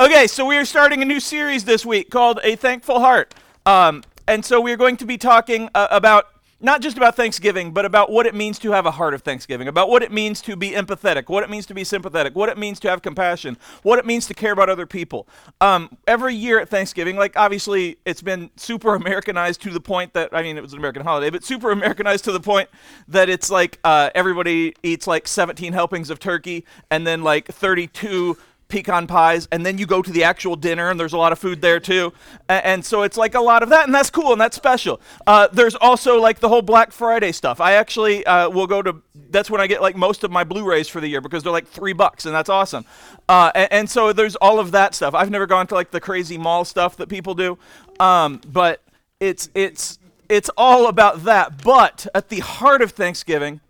Okay, 0.00 0.28
so 0.28 0.44
we 0.44 0.56
are 0.56 0.64
starting 0.64 1.02
a 1.02 1.04
new 1.04 1.18
series 1.18 1.64
this 1.64 1.84
week 1.84 2.08
called 2.08 2.38
A 2.44 2.54
Thankful 2.54 3.00
Heart. 3.00 3.34
Um, 3.66 4.04
and 4.28 4.44
so 4.44 4.60
we 4.60 4.70
are 4.70 4.76
going 4.76 4.96
to 4.98 5.04
be 5.04 5.18
talking 5.18 5.68
uh, 5.74 5.88
about 5.90 6.28
not 6.60 6.82
just 6.82 6.96
about 6.96 7.16
Thanksgiving, 7.16 7.72
but 7.72 7.84
about 7.84 8.08
what 8.08 8.24
it 8.24 8.32
means 8.32 8.60
to 8.60 8.70
have 8.70 8.86
a 8.86 8.92
heart 8.92 9.12
of 9.12 9.22
Thanksgiving, 9.22 9.66
about 9.66 9.88
what 9.88 10.04
it 10.04 10.12
means 10.12 10.40
to 10.42 10.54
be 10.54 10.70
empathetic, 10.70 11.28
what 11.28 11.42
it 11.42 11.50
means 11.50 11.66
to 11.66 11.74
be 11.74 11.82
sympathetic, 11.82 12.36
what 12.36 12.48
it 12.48 12.56
means 12.56 12.78
to 12.78 12.88
have 12.88 13.02
compassion, 13.02 13.56
what 13.82 13.98
it 13.98 14.06
means 14.06 14.26
to 14.26 14.34
care 14.34 14.52
about 14.52 14.70
other 14.70 14.86
people. 14.86 15.26
Um, 15.60 15.96
every 16.06 16.34
year 16.34 16.60
at 16.60 16.68
Thanksgiving, 16.68 17.16
like 17.16 17.36
obviously 17.36 17.98
it's 18.04 18.22
been 18.22 18.50
super 18.54 18.94
Americanized 18.94 19.62
to 19.62 19.70
the 19.70 19.80
point 19.80 20.12
that, 20.12 20.30
I 20.32 20.42
mean, 20.42 20.56
it 20.56 20.62
was 20.62 20.74
an 20.74 20.78
American 20.78 21.02
holiday, 21.02 21.30
but 21.30 21.42
super 21.42 21.72
Americanized 21.72 22.22
to 22.26 22.32
the 22.32 22.40
point 22.40 22.68
that 23.08 23.28
it's 23.28 23.50
like 23.50 23.80
uh, 23.82 24.10
everybody 24.14 24.74
eats 24.84 25.08
like 25.08 25.26
17 25.26 25.72
helpings 25.72 26.08
of 26.08 26.20
turkey 26.20 26.64
and 26.88 27.04
then 27.04 27.24
like 27.24 27.48
32 27.48 28.36
pecan 28.68 29.06
pies, 29.06 29.48
and 29.50 29.64
then 29.64 29.78
you 29.78 29.86
go 29.86 30.02
to 30.02 30.10
the 30.10 30.24
actual 30.24 30.56
dinner, 30.56 30.90
and 30.90 31.00
there's 31.00 31.12
a 31.12 31.18
lot 31.18 31.32
of 31.32 31.38
food 31.38 31.60
there 31.60 31.80
too. 31.80 32.12
And, 32.48 32.84
so 32.84 33.02
it's 33.02 33.16
like 33.16 33.34
a 33.34 33.40
lot 33.40 33.62
of 33.62 33.70
that, 33.70 33.86
and 33.86 33.94
that's 33.94 34.10
cool 34.10 34.32
and 34.32 34.40
that's 34.40 34.56
special. 34.56 35.00
Uh, 35.26 35.48
there's 35.52 35.74
also 35.74 36.20
like 36.20 36.38
the 36.38 36.48
whole 36.48 36.62
Black 36.62 36.92
Friday 36.92 37.32
stuff. 37.32 37.60
I 37.60 37.72
actually 37.72 38.24
uh, 38.24 38.48
will 38.48 38.66
go 38.66 38.82
to. 38.82 39.02
That's 39.30 39.50
when 39.50 39.60
I 39.60 39.66
get 39.66 39.82
like 39.82 39.96
most 39.96 40.24
of 40.24 40.30
my 40.30 40.44
Blu-rays 40.44 40.88
for 40.88 41.00
the 41.00 41.08
year 41.08 41.20
because 41.20 41.42
they're 41.42 41.52
like 41.52 41.66
three 41.66 41.92
bucks, 41.92 42.26
and 42.26 42.34
that's 42.34 42.48
awesome. 42.48 42.84
Uh, 43.28 43.50
and, 43.54 43.72
and, 43.72 43.90
so 43.90 44.12
there's 44.12 44.36
all 44.36 44.58
of 44.58 44.70
that 44.72 44.94
stuff. 44.94 45.14
I've 45.14 45.30
never 45.30 45.46
gone 45.46 45.66
to 45.68 45.74
like 45.74 45.90
the 45.90 46.00
crazy 46.00 46.38
mall 46.38 46.64
stuff 46.64 46.96
that 46.96 47.08
people 47.08 47.34
do, 47.34 47.58
um, 48.00 48.40
but 48.50 48.80
it's 49.20 49.50
it's 49.54 49.98
it's 50.28 50.50
all 50.56 50.88
about 50.88 51.24
that. 51.24 51.62
But 51.62 52.06
at 52.14 52.28
the 52.28 52.40
heart 52.40 52.80
of 52.80 52.92
Thanksgiving, 52.92 53.60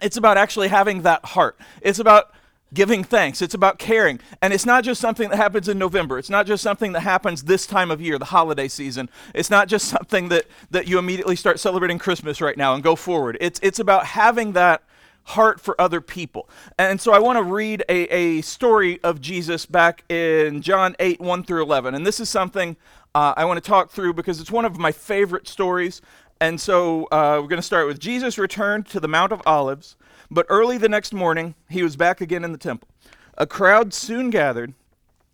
it's 0.00 0.16
about 0.16 0.36
actually 0.36 0.68
having 0.68 1.02
that 1.02 1.24
heart. 1.24 1.56
It's 1.82 1.98
about 1.98 2.32
giving 2.72 3.04
thanks. 3.04 3.42
It's 3.42 3.54
about 3.54 3.78
caring. 3.78 4.20
And 4.42 4.52
it's 4.52 4.66
not 4.66 4.84
just 4.84 5.00
something 5.00 5.28
that 5.30 5.36
happens 5.36 5.68
in 5.68 5.78
November. 5.78 6.18
It's 6.18 6.30
not 6.30 6.46
just 6.46 6.62
something 6.62 6.92
that 6.92 7.00
happens 7.00 7.44
this 7.44 7.66
time 7.66 7.90
of 7.90 8.00
year, 8.00 8.18
the 8.18 8.26
holiday 8.26 8.68
season. 8.68 9.08
It's 9.34 9.50
not 9.50 9.68
just 9.68 9.88
something 9.88 10.28
that, 10.28 10.46
that 10.70 10.86
you 10.88 10.98
immediately 10.98 11.36
start 11.36 11.58
celebrating 11.60 11.98
Christmas 11.98 12.40
right 12.40 12.56
now 12.56 12.74
and 12.74 12.82
go 12.82 12.96
forward. 12.96 13.36
It's, 13.40 13.60
it's 13.62 13.78
about 13.78 14.06
having 14.06 14.52
that 14.52 14.82
heart 15.24 15.60
for 15.60 15.80
other 15.80 16.00
people. 16.00 16.48
And 16.78 17.00
so 17.00 17.12
I 17.12 17.18
want 17.18 17.38
to 17.38 17.42
read 17.42 17.84
a, 17.88 18.02
a 18.08 18.40
story 18.42 19.00
of 19.02 19.20
Jesus 19.20 19.66
back 19.66 20.04
in 20.08 20.62
John 20.62 20.96
8, 20.98 21.20
1 21.20 21.44
through 21.44 21.62
11. 21.62 21.94
And 21.94 22.06
this 22.06 22.20
is 22.20 22.28
something 22.28 22.76
uh, 23.14 23.34
I 23.36 23.44
want 23.44 23.62
to 23.62 23.68
talk 23.68 23.90
through 23.90 24.14
because 24.14 24.40
it's 24.40 24.50
one 24.50 24.64
of 24.64 24.78
my 24.78 24.92
favorite 24.92 25.48
stories. 25.48 26.00
And 26.40 26.58
so 26.60 27.04
uh, 27.12 27.38
we're 27.40 27.48
going 27.48 27.56
to 27.56 27.62
start 27.62 27.86
with 27.86 28.00
Jesus 28.00 28.38
returned 28.38 28.86
to 28.86 29.00
the 29.00 29.08
Mount 29.08 29.30
of 29.30 29.42
Olives. 29.44 29.96
But 30.30 30.46
early 30.48 30.78
the 30.78 30.88
next 30.88 31.12
morning, 31.12 31.54
he 31.68 31.82
was 31.82 31.96
back 31.96 32.20
again 32.20 32.44
in 32.44 32.52
the 32.52 32.58
temple. 32.58 32.88
A 33.36 33.46
crowd 33.46 33.92
soon 33.92 34.30
gathered, 34.30 34.74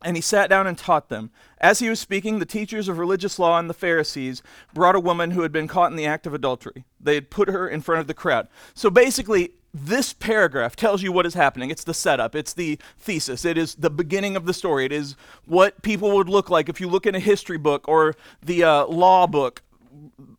and 0.03 0.17
he 0.17 0.21
sat 0.21 0.51
down 0.51 0.67
and 0.67 0.77
taught 0.77 1.09
them. 1.09 1.31
As 1.59 1.79
he 1.79 1.89
was 1.89 2.01
speaking, 2.01 2.39
the 2.39 2.47
teachers 2.47 2.89
of 2.89 2.99
religious 2.99 3.39
law 3.39 3.59
and 3.59 3.71
the 3.71 3.75
Pharisees 3.75 4.43
brought 4.75 4.97
a 4.97 5.01
woman 5.01 5.31
who 5.31 5.43
had 5.43 5.53
been 5.53 5.69
caught 5.69 5.91
in 5.91 5.97
the 5.97 6.07
act 6.07 6.27
of 6.27 6.35
adultery. 6.35 6.85
They 7.01 7.15
had 7.15 7.31
put 7.31 7.49
her 7.49 7.69
in 7.69 7.83
front 7.83 8.01
of 8.01 8.07
the 8.07 8.15
crowd. 8.15 8.49
So 8.75 8.91
basically, 8.91 9.53
this 9.73 10.13
paragraph 10.13 10.75
tells 10.75 11.03
you 11.03 11.13
what 11.13 11.27
is 11.27 11.35
happening. 11.35 11.71
It's 11.71 11.85
the 11.85 11.95
setup, 11.95 12.35
it's 12.35 12.55
the 12.55 12.79
thesis, 12.99 13.45
it 13.45 13.59
is 13.59 13.75
the 13.75 13.91
beginning 13.91 14.35
of 14.35 14.47
the 14.47 14.55
story. 14.55 14.87
It 14.87 14.93
is 14.93 15.17
what 15.45 15.83
people 15.83 16.13
would 16.13 16.29
look 16.29 16.49
like 16.49 16.69
if 16.69 16.81
you 16.81 16.89
look 16.89 17.07
in 17.07 17.15
a 17.15 17.21
history 17.21 17.59
book 17.59 17.87
or 17.87 18.15
the 18.43 18.65
uh, 18.65 18.87
law 18.87 19.27
book 19.27 19.63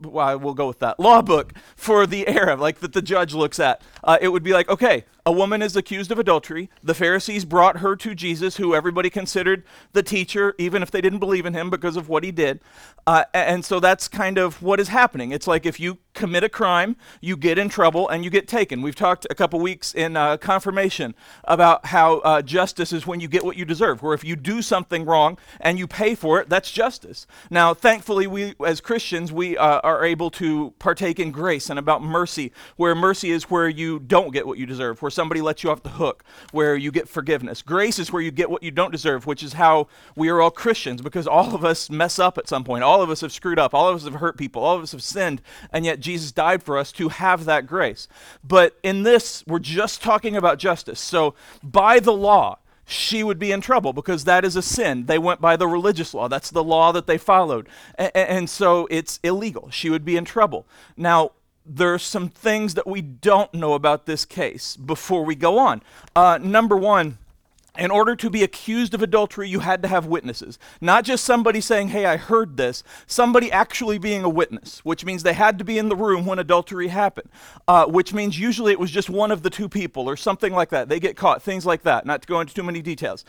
well, 0.01 0.39
we'll 0.39 0.53
go 0.53 0.67
with 0.67 0.79
that 0.79 0.99
law 0.99 1.21
book 1.21 1.53
for 1.75 2.05
the 2.05 2.27
Arab, 2.27 2.59
like 2.59 2.79
that 2.79 2.93
the 2.93 3.01
judge 3.01 3.33
looks 3.33 3.59
at. 3.59 3.81
Uh, 4.03 4.17
it 4.21 4.29
would 4.29 4.43
be 4.43 4.53
like, 4.53 4.69
okay, 4.69 5.05
a 5.27 5.31
woman 5.31 5.61
is 5.61 5.75
accused 5.75 6.09
of 6.09 6.17
adultery. 6.17 6.69
The 6.81 6.93
Pharisees 6.93 7.43
brought 7.43 7.79
her 7.79 7.97
to 7.97 8.15
Jesus, 8.15 8.55
who 8.55 8.73
everybody 8.73 9.09
considered 9.09 9.65
the 9.91 10.01
teacher, 10.01 10.55
even 10.57 10.81
if 10.81 10.89
they 10.89 11.01
didn't 11.01 11.19
believe 11.19 11.45
in 11.45 11.53
him 11.53 11.69
because 11.69 11.97
of 11.97 12.07
what 12.07 12.23
he 12.23 12.31
did. 12.31 12.61
Uh, 13.05 13.25
and 13.33 13.65
so 13.65 13.81
that's 13.81 14.07
kind 14.07 14.37
of 14.37 14.61
what 14.63 14.79
is 14.79 14.87
happening. 14.87 15.31
It's 15.31 15.45
like 15.45 15.65
if 15.65 15.81
you 15.81 15.97
commit 16.13 16.45
a 16.45 16.49
crime, 16.49 16.95
you 17.21 17.35
get 17.37 17.57
in 17.57 17.67
trouble 17.67 18.07
and 18.07 18.23
you 18.23 18.29
get 18.29 18.47
taken. 18.47 18.81
We've 18.81 18.95
talked 18.95 19.27
a 19.29 19.35
couple 19.35 19.59
weeks 19.59 19.93
in 19.93 20.15
uh, 20.15 20.37
confirmation 20.37 21.13
about 21.43 21.87
how 21.87 22.19
uh, 22.19 22.41
justice 22.41 22.93
is 22.93 23.05
when 23.05 23.19
you 23.19 23.27
get 23.27 23.43
what 23.43 23.57
you 23.57 23.65
deserve, 23.65 24.01
where 24.01 24.13
if 24.13 24.23
you 24.23 24.37
do 24.37 24.61
something 24.61 25.05
wrong 25.05 25.37
and 25.59 25.77
you 25.77 25.87
pay 25.87 26.15
for 26.15 26.39
it, 26.39 26.49
that's 26.49 26.71
justice. 26.71 27.27
Now, 27.49 27.73
thankfully, 27.73 28.27
we 28.27 28.55
as 28.65 28.81
Christians, 28.81 29.31
we 29.31 29.57
uh, 29.57 29.81
are 29.83 30.03
able 30.05 30.31
to 30.31 30.73
partake 30.79 31.19
in 31.19 31.31
grace 31.31 31.69
and 31.69 31.77
about 31.77 32.01
mercy, 32.01 32.51
where 32.77 32.95
mercy 32.95 33.31
is 33.31 33.49
where 33.49 33.67
you 33.67 33.99
don't 33.99 34.31
get 34.31 34.47
what 34.47 34.57
you 34.57 34.65
deserve, 34.65 35.01
where 35.01 35.11
somebody 35.17 35.41
lets 35.41 35.63
you 35.63 35.71
off 35.71 35.83
the 35.83 35.89
hook, 35.89 36.23
where 36.51 36.75
you 36.75 36.91
get 36.91 37.09
forgiveness. 37.09 37.61
Grace 37.61 37.99
is 37.99 38.11
where 38.11 38.21
you 38.21 38.31
get 38.31 38.49
what 38.49 38.63
you 38.63 38.71
don't 38.71 38.91
deserve, 38.91 39.25
which 39.25 39.43
is 39.43 39.53
how 39.53 39.87
we 40.15 40.29
are 40.29 40.39
all 40.39 40.51
Christians, 40.51 41.01
because 41.01 41.27
all 41.27 41.53
of 41.53 41.65
us 41.65 41.89
mess 41.89 42.19
up 42.19 42.37
at 42.37 42.47
some 42.47 42.63
point. 42.63 42.83
All 42.83 43.01
of 43.01 43.09
us 43.09 43.21
have 43.21 43.33
screwed 43.33 43.59
up. 43.59 43.73
All 43.73 43.89
of 43.89 43.95
us 43.95 44.05
have 44.05 44.21
hurt 44.21 44.37
people. 44.37 44.63
All 44.63 44.77
of 44.77 44.83
us 44.83 44.93
have 44.93 45.03
sinned, 45.03 45.41
and 45.73 45.83
yet 45.83 45.99
Jesus 45.99 46.31
died 46.31 46.61
for 46.63 46.77
us 46.77 46.91
to 46.93 47.09
have 47.09 47.45
that 47.45 47.65
grace. 47.65 48.07
But 48.43 48.77
in 48.83 49.03
this, 49.03 49.43
we're 49.47 49.59
just 49.59 50.01
talking 50.01 50.37
about 50.37 50.59
justice. 50.59 50.99
So 50.99 51.33
by 51.63 51.99
the 51.99 52.13
law, 52.13 52.59
she 52.89 53.21
would 53.21 53.37
be 53.37 53.51
in 53.51 53.59
trouble 53.59 53.91
because 53.91 54.23
that 54.23 54.45
is 54.45 54.55
a 54.55 54.61
sin. 54.61 55.07
They 55.07 55.17
went 55.17 55.41
by 55.41 55.57
the 55.57 55.67
religious 55.67 56.13
law. 56.13 56.29
That's 56.29 56.51
the 56.51 56.63
law 56.63 56.93
that 56.93 57.05
they 57.05 57.17
followed. 57.17 57.67
And, 57.95 58.11
and 58.15 58.49
so 58.49 58.87
it's 58.89 59.19
illegal. 59.23 59.69
She 59.71 59.89
would 59.89 60.05
be 60.05 60.15
in 60.15 60.23
trouble. 60.23 60.65
Now, 60.95 61.31
there's 61.67 62.03
some 62.03 62.29
things 62.29 62.73
that 62.75 62.87
we 62.87 63.01
don't 63.01 63.53
know 63.53 63.73
about 63.73 64.05
this 64.05 64.25
case 64.25 64.77
before 64.77 65.23
we 65.23 65.35
go 65.35 65.57
on. 65.57 65.81
Uh, 66.15 66.39
number 66.41 66.75
one, 66.75 67.17
in 67.77 67.91
order 67.91 68.15
to 68.15 68.29
be 68.29 68.43
accused 68.43 68.93
of 68.93 69.03
adultery, 69.03 69.47
you 69.47 69.59
had 69.59 69.81
to 69.83 69.87
have 69.87 70.05
witnesses. 70.05 70.57
Not 70.81 71.03
just 71.03 71.23
somebody 71.23 71.61
saying, 71.61 71.89
Hey, 71.89 72.05
I 72.05 72.17
heard 72.17 72.57
this, 72.57 72.83
somebody 73.05 73.51
actually 73.51 73.97
being 73.97 74.23
a 74.23 74.29
witness, 74.29 74.83
which 74.83 75.05
means 75.05 75.23
they 75.23 75.33
had 75.33 75.59
to 75.59 75.63
be 75.63 75.77
in 75.77 75.89
the 75.89 75.95
room 75.95 76.25
when 76.25 76.39
adultery 76.39 76.87
happened, 76.87 77.29
uh, 77.67 77.85
which 77.85 78.13
means 78.13 78.39
usually 78.39 78.71
it 78.71 78.79
was 78.79 78.91
just 78.91 79.09
one 79.09 79.31
of 79.31 79.43
the 79.43 79.49
two 79.49 79.69
people 79.69 80.09
or 80.09 80.17
something 80.17 80.53
like 80.53 80.69
that. 80.69 80.89
They 80.89 80.99
get 80.99 81.15
caught, 81.15 81.41
things 81.41 81.65
like 81.65 81.83
that, 81.83 82.05
not 82.05 82.23
to 82.23 82.27
go 82.27 82.39
into 82.39 82.53
too 82.53 82.63
many 82.63 82.81
details. 82.81 83.23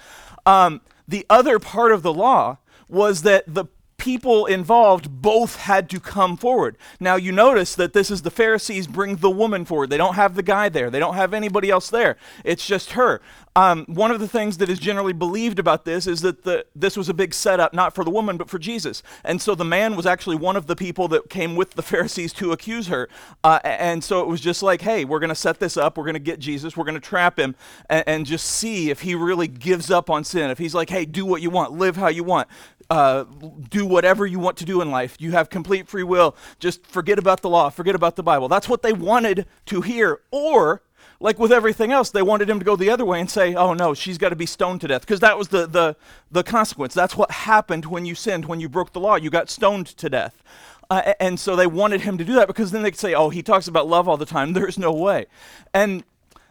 Um, 0.47 0.81
the 1.07 1.27
other 1.29 1.59
part 1.59 1.93
of 1.93 2.03
the 2.03 2.13
law 2.13 2.59
was 2.89 3.23
that 3.23 3.45
the 3.47 3.67
people 3.99 4.47
involved 4.47 5.11
both 5.21 5.57
had 5.57 5.91
to 5.91 6.01
come 6.01 6.37
forward. 6.37 6.79
Now, 7.01 7.17
you 7.17 7.33
notice 7.33 7.75
that 7.75 7.93
this 7.93 8.11
is 8.11 8.23
the 8.23 8.31
Pharisees 8.31 8.87
bring 8.87 9.17
the 9.17 9.31
woman 9.31 9.65
forward. 9.65 9.91
They 9.91 9.97
don't 9.97 10.15
have 10.15 10.35
the 10.35 10.43
guy 10.43 10.69
there, 10.69 10.89
they 10.89 11.01
don't 11.01 11.15
have 11.15 11.35
anybody 11.35 11.69
else 11.69 11.91
there. 11.91 12.17
It's 12.45 12.67
just 12.67 12.93
her. 12.93 13.21
Um, 13.59 13.87
one 13.89 14.13
of 14.13 14.21
the 14.21 14.29
things 14.29 14.59
that 14.59 14.69
is 14.69 14.79
generally 14.79 15.13
believed 15.13 15.59
about 15.59 15.85
this 15.85 16.07
is 16.07 16.21
that 16.21 16.45
the, 16.45 16.65
this 16.77 16.97
was 16.97 17.09
a 17.09 17.15
big 17.15 17.35
setup, 17.35 17.75
not 17.75 17.93
for 17.93 18.05
the 18.05 18.11
woman, 18.11 18.37
but 18.37 18.49
for 18.49 18.57
Jesus. 18.57 19.03
And 19.25 19.43
so 19.43 19.57
the 19.57 19.65
man 19.65 19.97
was 19.97 20.07
actually 20.07 20.37
one 20.37 20.55
of 20.55 20.69
the 20.69 20.77
people 20.77 21.09
that 21.09 21.29
came 21.29 21.57
with 21.57 21.73
the 21.73 21.83
Pharisees 21.83 22.33
to 22.35 22.53
accuse 22.53 22.87
her. 22.87 23.09
Uh, 23.43 23.59
and 23.65 24.05
so 24.05 24.21
it 24.21 24.29
was 24.29 24.41
just 24.41 24.63
like, 24.63 24.83
hey, 24.83 25.05
we're 25.05 25.19
going 25.19 25.29
to 25.29 25.35
set 25.35 25.59
this 25.59 25.77
up. 25.77 25.99
We're 25.99 26.05
going 26.05 26.15
to 26.15 26.21
get 26.21 26.39
Jesus. 26.39 26.77
We're 26.77 26.85
going 26.85 26.95
to 26.95 27.01
trap 27.01 27.37
him 27.37 27.57
and, 27.91 28.05
and, 28.07 28.27
just 28.29 28.47
see 28.47 28.91
if 28.91 29.01
he 29.01 29.15
really 29.15 29.49
gives 29.49 29.91
up 29.91 30.09
on 30.09 30.23
sin. 30.23 30.51
If 30.51 30.59
he's 30.59 30.75
like, 30.75 30.91
hey, 30.91 31.05
do 31.05 31.25
what 31.25 31.43
you 31.43 31.51
want, 31.51 31.73
live 31.73 31.97
how 31.97 32.09
you 32.09 32.23
want, 32.23 32.47
uh, 32.91 33.25
do 33.71 33.85
whatever 33.89 34.27
you 34.27 34.39
want 34.39 34.57
to 34.59 34.65
do 34.65 34.81
in 34.81 34.91
life. 34.91 35.17
You 35.19 35.33
have 35.33 35.51
complete 35.51 35.89
free 35.89 36.03
will. 36.03 36.37
Just 36.59 36.87
forget 36.87 37.19
about 37.19 37.43
the 37.43 37.49
law, 37.49 37.71
forget 37.71 37.95
about 37.95 38.17
the 38.17 38.23
Bible. 38.23 38.49
That's 38.49 38.69
what 38.69 38.83
they 38.83 38.93
wanted 38.93 39.47
to 39.67 39.81
hear. 39.81 40.21
Or, 40.31 40.83
like 41.21 41.39
with 41.39 41.53
everything 41.53 41.91
else, 41.91 42.11
they 42.11 42.23
wanted 42.23 42.49
him 42.49 42.59
to 42.59 42.65
go 42.65 42.77
the 42.77 42.91
other 42.91 43.05
way 43.05 43.21
and 43.21 43.31
say, 43.31 43.55
oh 43.55 43.75
no, 43.75 43.95
she's 43.95 44.19
got 44.19 44.29
to 44.29 44.37
be 44.37 44.47
stoned 44.47 44.81
to 44.83 44.89
death. 44.89 45.03
Because 45.03 45.21
that 45.21 45.37
was 45.37 45.49
the, 45.49 45.67
the, 45.67 45.97
the 46.31 46.45
consequence. 46.45 46.95
That's 46.95 47.17
what 47.17 47.31
happened 47.31 47.87
when 47.87 48.05
you 48.05 48.15
sinned, 48.15 48.47
when 48.47 48.61
you 48.61 48.69
broke 48.69 48.93
the 48.93 49.01
law. 49.01 49.17
You 49.17 49.31
got 49.31 49.51
stoned 49.51 49.87
to 49.87 50.09
death. 50.09 50.43
Uh, 50.91 51.13
and 51.21 51.39
so 51.39 51.55
they 51.55 51.67
wanted 51.67 52.03
him 52.03 52.17
to 52.17 52.25
do 52.25 52.35
that 52.35 52.47
because 52.47 52.71
then 52.71 52.83
they 52.83 52.91
could 52.91 53.01
say, 53.01 53.15
oh, 53.15 53.29
he 53.29 53.43
talks 53.43 53.69
about 53.69 53.87
love 53.87 54.09
all 54.09 54.17
the 54.17 54.25
time. 54.25 54.53
There's 54.53 54.79
no 54.79 54.93
way. 54.93 55.27
And 55.75 56.05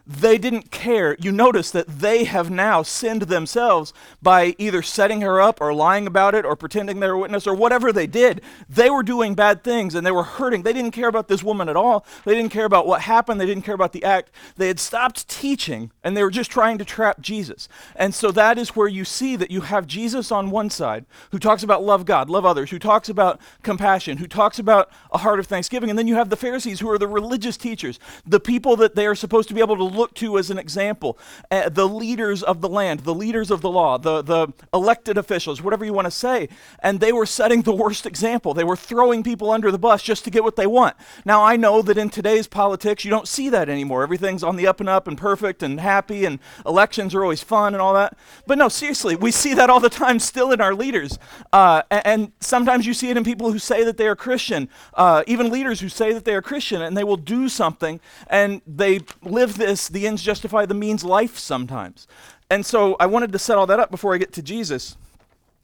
they 0.08 0.38
didn't 0.38 0.70
care. 0.70 1.16
You 1.20 1.30
notice 1.30 1.70
that 1.72 1.86
they 1.86 2.24
have 2.24 2.50
now 2.50 2.82
sinned 2.82 3.22
themselves 3.22 3.92
by 4.22 4.54
either 4.56 4.80
setting 4.80 5.20
her 5.20 5.38
up 5.38 5.60
or 5.60 5.74
lying 5.74 6.06
about 6.06 6.34
it 6.34 6.46
or 6.46 6.56
pretending 6.56 6.98
they're 6.98 7.12
a 7.12 7.18
witness 7.18 7.46
or 7.46 7.54
whatever 7.54 7.92
they 7.92 8.06
did. 8.06 8.40
They 8.70 8.88
were 8.88 9.02
doing 9.02 9.34
bad 9.34 9.62
things 9.62 9.94
and 9.94 10.06
they 10.06 10.10
were 10.10 10.22
hurting. 10.22 10.62
They 10.62 10.72
didn't 10.72 10.92
care 10.92 11.08
about 11.08 11.28
this 11.28 11.44
woman 11.44 11.68
at 11.68 11.76
all. 11.76 12.06
They 12.24 12.34
didn't 12.34 12.52
care 12.52 12.64
about 12.64 12.86
what 12.86 13.02
happened. 13.02 13.38
They 13.38 13.44
didn't 13.44 13.66
care 13.66 13.74
about 13.74 13.92
the 13.92 14.02
act. 14.02 14.30
They 14.56 14.68
had 14.68 14.80
stopped 14.80 15.28
teaching 15.28 15.90
and 16.02 16.16
they 16.16 16.22
were 16.22 16.30
just 16.30 16.50
trying 16.50 16.78
to 16.78 16.86
trap 16.86 17.20
Jesus. 17.20 17.68
And 17.94 18.14
so 18.14 18.30
that 18.30 18.56
is 18.56 18.74
where 18.74 18.88
you 18.88 19.04
see 19.04 19.36
that 19.36 19.50
you 19.50 19.60
have 19.60 19.86
Jesus 19.86 20.32
on 20.32 20.50
one 20.50 20.70
side 20.70 21.04
who 21.32 21.38
talks 21.38 21.62
about 21.62 21.82
love 21.82 22.06
God, 22.06 22.30
love 22.30 22.46
others, 22.46 22.70
who 22.70 22.78
talks 22.78 23.10
about 23.10 23.38
compassion, 23.62 24.16
who 24.16 24.26
talks 24.26 24.58
about 24.58 24.90
a 25.12 25.18
heart 25.18 25.38
of 25.38 25.46
thanksgiving. 25.46 25.90
And 25.90 25.98
then 25.98 26.08
you 26.08 26.14
have 26.14 26.30
the 26.30 26.36
Pharisees 26.36 26.80
who 26.80 26.88
are 26.88 26.98
the 26.98 27.06
religious 27.06 27.58
teachers, 27.58 27.98
the 28.26 28.40
people 28.40 28.74
that 28.76 28.94
they 28.94 29.06
are 29.06 29.14
supposed 29.14 29.48
to 29.48 29.54
be 29.54 29.60
able 29.60 29.76
to 29.76 29.97
look 29.98 30.14
to 30.14 30.38
as 30.38 30.48
an 30.50 30.58
example. 30.58 31.18
Uh, 31.50 31.68
the 31.68 31.88
leaders 31.88 32.42
of 32.42 32.62
the 32.62 32.68
land, 32.68 33.00
the 33.00 33.14
leaders 33.14 33.50
of 33.50 33.60
the 33.60 33.70
law, 33.70 33.98
the, 33.98 34.22
the 34.22 34.48
elected 34.72 35.18
officials, 35.18 35.60
whatever 35.60 35.84
you 35.84 35.92
want 35.92 36.06
to 36.06 36.10
say. 36.10 36.48
And 36.80 37.00
they 37.00 37.12
were 37.12 37.26
setting 37.26 37.62
the 37.62 37.74
worst 37.74 38.06
example. 38.06 38.54
They 38.54 38.64
were 38.64 38.76
throwing 38.76 39.22
people 39.22 39.50
under 39.50 39.70
the 39.70 39.78
bus 39.78 40.02
just 40.02 40.24
to 40.24 40.30
get 40.30 40.44
what 40.44 40.56
they 40.56 40.66
want. 40.66 40.96
Now, 41.24 41.44
I 41.44 41.56
know 41.56 41.82
that 41.82 41.98
in 41.98 42.08
today's 42.08 42.46
politics, 42.46 43.04
you 43.04 43.10
don't 43.10 43.28
see 43.28 43.50
that 43.50 43.68
anymore. 43.68 44.02
Everything's 44.02 44.42
on 44.42 44.56
the 44.56 44.66
up 44.66 44.80
and 44.80 44.88
up 44.88 45.06
and 45.08 45.18
perfect 45.18 45.62
and 45.62 45.80
happy, 45.80 46.24
and 46.24 46.38
elections 46.64 47.14
are 47.14 47.22
always 47.22 47.42
fun 47.42 47.74
and 47.74 47.82
all 47.82 47.94
that. 47.94 48.16
But 48.46 48.58
no, 48.58 48.68
seriously, 48.68 49.16
we 49.16 49.30
see 49.30 49.52
that 49.54 49.68
all 49.68 49.80
the 49.80 49.90
time 49.90 50.18
still 50.18 50.52
in 50.52 50.60
our 50.60 50.74
leaders. 50.74 51.18
Uh, 51.52 51.82
and, 51.90 52.06
and, 52.06 52.32
sometimes 52.40 52.86
you 52.86 52.94
see 52.94 53.10
it 53.10 53.16
in 53.16 53.24
people 53.24 53.50
who 53.50 53.58
say 53.58 53.82
that 53.84 53.96
they 53.96 54.06
are 54.06 54.14
Christian, 54.16 54.68
uh, 54.94 55.22
even 55.26 55.50
leaders 55.50 55.80
who 55.80 55.88
say 55.88 56.12
that 56.12 56.24
they 56.24 56.34
are 56.34 56.42
Christian, 56.42 56.80
and 56.82 56.96
they 56.96 57.04
will 57.04 57.16
do 57.16 57.48
something 57.48 58.00
and 58.28 58.60
they 58.66 59.00
live 59.22 59.58
this, 59.58 59.87
the 59.88 60.06
ends 60.06 60.22
justify 60.22 60.66
the 60.66 60.74
means 60.74 61.04
life 61.04 61.38
sometimes. 61.38 62.06
And 62.50 62.64
so 62.64 62.96
I 62.98 63.06
wanted 63.06 63.32
to 63.32 63.38
set 63.38 63.58
all 63.58 63.66
that 63.66 63.80
up 63.80 63.90
before 63.90 64.14
I 64.14 64.18
get 64.18 64.32
to 64.34 64.42
Jesus. 64.42 64.96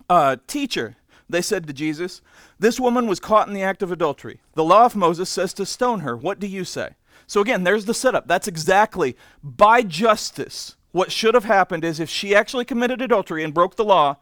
Uh, 0.08 0.36
teacher, 0.46 0.96
they 1.28 1.40
said 1.40 1.66
to 1.66 1.72
Jesus, 1.72 2.20
this 2.58 2.78
woman 2.78 3.06
was 3.06 3.20
caught 3.20 3.48
in 3.48 3.54
the 3.54 3.62
act 3.62 3.82
of 3.82 3.90
adultery. 3.90 4.40
The 4.54 4.64
law 4.64 4.84
of 4.84 4.96
Moses 4.96 5.30
says 5.30 5.54
to 5.54 5.66
stone 5.66 6.00
her. 6.00 6.16
What 6.16 6.38
do 6.38 6.46
you 6.46 6.64
say? 6.64 6.90
So 7.26 7.40
again, 7.40 7.64
there's 7.64 7.86
the 7.86 7.94
setup. 7.94 8.28
That's 8.28 8.48
exactly 8.48 9.16
by 9.42 9.82
justice. 9.82 10.76
What 10.92 11.10
should 11.10 11.34
have 11.34 11.44
happened 11.44 11.84
is 11.84 11.98
if 11.98 12.10
she 12.10 12.34
actually 12.34 12.64
committed 12.64 13.00
adultery 13.00 13.42
and 13.42 13.54
broke 13.54 13.76
the 13.76 13.84
law, 13.84 14.16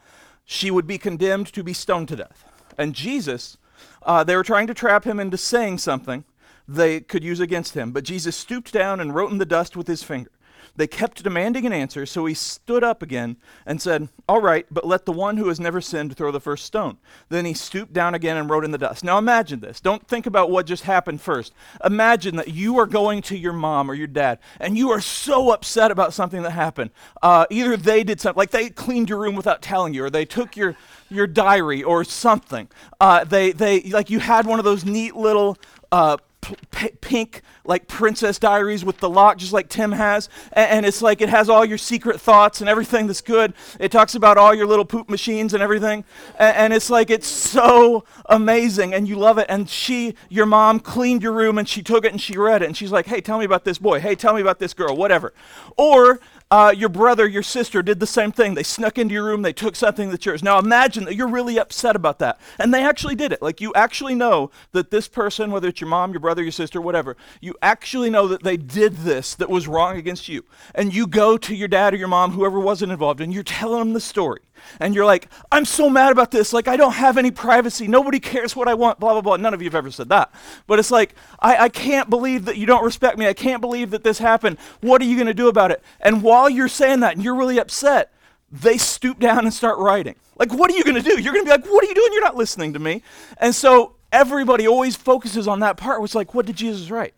she 0.45 0.71
would 0.71 0.87
be 0.87 0.99
condemned 0.99 1.53
to 1.53 1.63
be 1.63 1.73
stoned 1.73 2.09
to 2.09 2.17
death. 2.17 2.45
And 2.79 2.95
Jesus, 2.95 3.59
uh, 4.03 4.25
they 4.25 4.37
were 4.37 4.43
trying 4.43 4.67
to 4.69 4.75
trap 4.75 5.05
him 5.05 5.21
into 5.21 5.37
saying 5.37 5.79
something 5.79 6.25
they 6.69 7.01
could 7.01 7.25
use 7.25 7.41
against 7.41 7.75
him. 7.75 7.93
But 7.93 8.05
Jesus 8.05 8.37
stooped 8.37 8.73
down 8.73 9.01
and 9.01 9.15
wrote 9.15 9.31
in 9.31 9.39
the 9.39 9.47
dust 9.47 9.77
with 9.77 9.87
his 9.87 10.03
finger. 10.03 10.31
They 10.75 10.87
kept 10.87 11.23
demanding 11.23 11.67
an 11.67 11.73
answer, 11.73 12.07
so 12.07 12.25
he 12.25 12.33
stood 12.33 12.83
up 12.83 13.03
again 13.03 13.37
and 13.67 13.83
said, 13.83 14.09
All 14.27 14.41
right, 14.41 14.67
but 14.71 14.87
let 14.87 15.05
the 15.05 15.13
one 15.13 15.37
who 15.37 15.49
has 15.49 15.61
never 15.61 15.83
sinned 15.83 16.17
throw 16.17 16.31
the 16.31 16.41
first 16.41 16.65
stone. 16.65 16.97
Then 17.29 17.45
he 17.45 17.53
stooped 17.53 17.93
down 17.93 18.15
again 18.15 18.39
and 18.39 18.49
wrote 18.49 18.65
in 18.65 18.71
the 18.71 18.79
dust. 18.79 19.05
Now 19.05 19.19
imagine 19.19 19.61
this. 19.61 19.81
Don't 19.81 20.07
think 20.09 20.25
about 20.25 20.51
what 20.51 20.65
just 20.65 20.85
happened 20.85 21.21
first. 21.21 21.53
Imagine 21.85 22.37
that 22.37 22.49
you 22.49 22.79
are 22.79 22.87
going 22.87 23.21
to 23.23 23.37
your 23.37 23.53
mom 23.53 23.91
or 23.91 23.95
your 23.95 24.07
dad, 24.07 24.39
and 24.61 24.79
you 24.79 24.91
are 24.91 25.01
so 25.01 25.51
upset 25.51 25.91
about 25.91 26.15
something 26.15 26.43
that 26.43 26.53
happened. 26.53 26.91
Uh, 27.23 27.45
either 27.51 27.77
they 27.77 28.03
did 28.03 28.19
something, 28.19 28.39
like 28.39 28.51
they 28.51 28.71
cleaned 28.71 29.11
your 29.11 29.19
room 29.19 29.35
without 29.35 29.61
telling 29.61 29.93
you, 29.93 30.05
or 30.05 30.11
they 30.11 30.25
took 30.25 30.57
your 30.57 30.75
your 31.11 31.27
diary 31.27 31.83
or 31.83 32.03
something. 32.03 32.69
Uh, 32.99 33.25
they 33.25 33.53
they 33.53 33.83
like 33.83 34.09
you 34.09 34.21
had 34.21 34.47
one 34.47 34.59
of 34.59 34.65
those 34.65 34.87
neat 34.87 35.15
little 35.15 35.59
uh, 35.91 36.17
p- 36.43 36.91
pink 37.01 37.43
like 37.65 37.87
princess 37.87 38.39
diaries 38.39 38.85
with 38.85 38.99
the 38.99 39.09
lock 39.09 39.39
just 39.39 39.53
like 39.53 39.69
tim 39.69 39.93
has. 39.93 40.29
And, 40.53 40.71
and, 40.71 40.87
it's 40.87 41.01
like 41.01 41.21
it 41.21 41.29
has 41.29 41.49
all 41.49 41.65
your 41.65 41.79
secret 41.79 42.21
thoughts 42.21 42.61
and 42.61 42.69
everything 42.69 43.07
that's 43.07 43.21
good. 43.21 43.55
It 43.79 43.93
talks 43.93 44.15
about 44.15 44.37
all 44.37 44.53
your 44.53 44.67
little 44.67 44.85
poop 44.85 45.09
machines 45.09 45.55
and 45.55 45.63
everything. 45.63 46.05
And, 46.39 46.57
and 46.57 46.73
it's 46.73 46.91
like 46.91 47.09
it's 47.11 47.29
so 47.29 48.05
amazing 48.27 48.93
and 48.93 49.09
you 49.09 49.17
love 49.17 49.39
it. 49.39 49.47
And 49.49 49.71
she 49.71 50.15
your 50.29 50.47
mom 50.47 50.81
cleaned 50.81 51.23
your 51.23 51.33
room 51.33 51.57
and 51.57 51.69
she 51.69 51.83
took 51.83 52.05
it 52.05 52.13
and 52.13 52.21
she 52.21 52.37
read 52.37 52.63
it. 52.63 52.67
And 52.67 52.77
she's 52.77 52.93
like 52.93 53.07
hey 53.07 53.21
tell 53.21 53.39
me 53.39 53.45
about 53.45 53.65
this 53.65 53.79
boy. 53.79 54.01
Hey 54.01 54.15
tell 54.17 54.35
me 54.35 54.41
about 54.41 54.59
this 54.59 54.75
girl. 54.75 54.97
Whatever. 54.97 55.33
Or 55.77 56.21
uh, 56.53 56.71
your 56.71 56.91
brother, 56.91 57.27
your 57.27 57.43
sister 57.43 57.83
did 57.83 57.99
the 57.99 58.07
same 58.07 58.31
thing. 58.31 58.53
They 58.53 58.63
snuck 58.63 58.99
into 58.99 59.15
your 59.15 59.25
room, 59.25 59.41
they 59.41 59.55
took 59.55 59.75
something 59.75 60.11
that's 60.11 60.27
yours. 60.27 60.43
Now 60.43 60.59
imagine 60.59 61.07
that 61.07 61.15
you're 61.15 61.27
really 61.27 61.59
upset 61.59 61.97
about 61.97 62.19
that. 62.19 62.39
And 62.59 62.75
they 62.75 62.85
actually 62.85 63.15
did 63.15 63.33
it. 63.33 63.41
Like 63.41 63.63
you 63.63 63.73
actually 63.75 64.15
know 64.15 64.51
that 64.73 64.91
this 64.91 65.09
person, 65.09 65.51
whether 65.51 65.69
it's 65.69 65.81
your 65.81 65.89
mom, 65.89 66.13
your 66.13 66.21
brother, 66.21 66.43
your 66.43 66.53
sister, 66.53 66.79
whatever, 66.79 67.17
you 67.41 67.57
actually 67.63 68.11
know 68.11 68.29
that 68.29 68.43
they 68.43 68.59
did 68.59 68.99
this 68.99 69.35
that 69.37 69.49
was 69.49 69.67
wrong 69.67 69.97
against 69.97 70.29
you. 70.29 70.45
And 70.75 70.93
you 70.95 71.07
go 71.07 71.39
to 71.39 71.55
your 71.55 71.69
dad 71.69 71.95
or 71.95 71.97
your 71.97 72.09
mom, 72.09 72.33
whoever 72.33 72.61
wasn't 72.61 72.93
involved, 72.93 73.23
and 73.23 73.33
you're 73.33 73.45
telling 73.45 73.79
them 73.79 73.93
the 73.95 74.01
story 74.01 74.43
and 74.81 74.95
you're 74.95 75.05
like, 75.05 75.29
I'm 75.51 75.65
so 75.65 75.91
mad 75.91 76.13
about 76.13 76.31
this. 76.31 76.53
Like, 76.53 76.69
I 76.69 76.77
don't 76.77 76.93
have 76.93 77.19
any 77.19 77.31
privacy. 77.31 77.89
Nobody 77.89 78.21
cares 78.21 78.55
what 78.55 78.69
I 78.69 78.75
want, 78.75 79.01
blah, 79.01 79.13
blah, 79.13 79.21
blah. 79.21 79.37
None 79.37 79.55
of 79.55 79.63
you 79.63 79.67
have 79.67 79.75
ever 79.75 79.91
said 79.91 80.09
that. 80.11 80.33
But 80.67 80.79
it's 80.79 80.91
like, 80.91 81.15
I, 81.41 81.57
I 81.57 81.69
can't 81.69 82.11
believe 82.11 82.45
that 82.47 82.57
you 82.57 82.67
don't 82.67 82.85
respect 82.85 83.19
me. 83.19 83.27
I 83.27 83.35
can't 83.35 83.61
believe 83.61 83.91
that 83.91 84.05
this 84.05 84.19
happened. 84.19 84.59
What 84.81 85.01
are 85.03 85.05
you 85.05 85.17
going 85.17 85.27
to 85.27 85.35
do 85.35 85.49
about 85.49 85.71
it? 85.71 85.83
And 86.01 86.23
while 86.23 86.49
you're 86.49 86.69
saying 86.69 87.01
that 87.01 87.15
and 87.15 87.25
you're 87.25 87.35
really 87.35 87.59
upset, 87.59 88.13
they 88.51 88.77
stoop 88.77 89.19
down 89.19 89.41
and 89.41 89.53
start 89.53 89.79
writing. 89.79 90.17
Like, 90.37 90.53
what 90.53 90.71
are 90.71 90.77
you 90.77 90.85
going 90.85 90.97
to 90.97 91.03
do? 91.03 91.21
You're 91.21 91.33
going 91.33 91.45
to 91.45 91.51
be 91.51 91.57
like, 91.57 91.67
what 91.67 91.85
are 91.85 91.89
you 91.89 91.95
doing? 91.95 92.09
You're 92.13 92.23
not 92.23 92.37
listening 92.37 92.73
to 92.73 92.79
me. 92.79 93.03
And 93.39 93.55
so 93.55 93.97
everybody 94.11 94.67
always 94.67 94.97
focuses 94.97 95.49
on 95.49 95.61
that 95.61 95.77
part, 95.77 96.01
which, 96.03 96.15
like, 96.15 96.35
what 96.35 96.47
did 96.47 96.57
Jesus 96.57 96.91
write? 96.91 97.15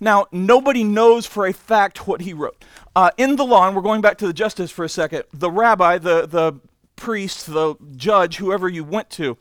Now, 0.00 0.26
nobody 0.30 0.84
knows 0.84 1.26
for 1.26 1.46
a 1.46 1.52
fact 1.52 2.06
what 2.06 2.20
he 2.22 2.32
wrote. 2.32 2.64
Uh, 2.94 3.10
in 3.16 3.36
the 3.36 3.44
law, 3.44 3.66
and 3.66 3.76
we're 3.76 3.82
going 3.82 4.00
back 4.00 4.18
to 4.18 4.26
the 4.26 4.32
justice 4.32 4.70
for 4.70 4.84
a 4.84 4.88
second, 4.88 5.24
the 5.32 5.50
rabbi, 5.50 5.98
the, 5.98 6.26
the 6.26 6.60
priest, 6.98 7.46
the 7.46 7.76
judge, 7.96 8.36
whoever 8.36 8.68
you 8.68 8.84
went 8.84 9.08
to, 9.10 9.38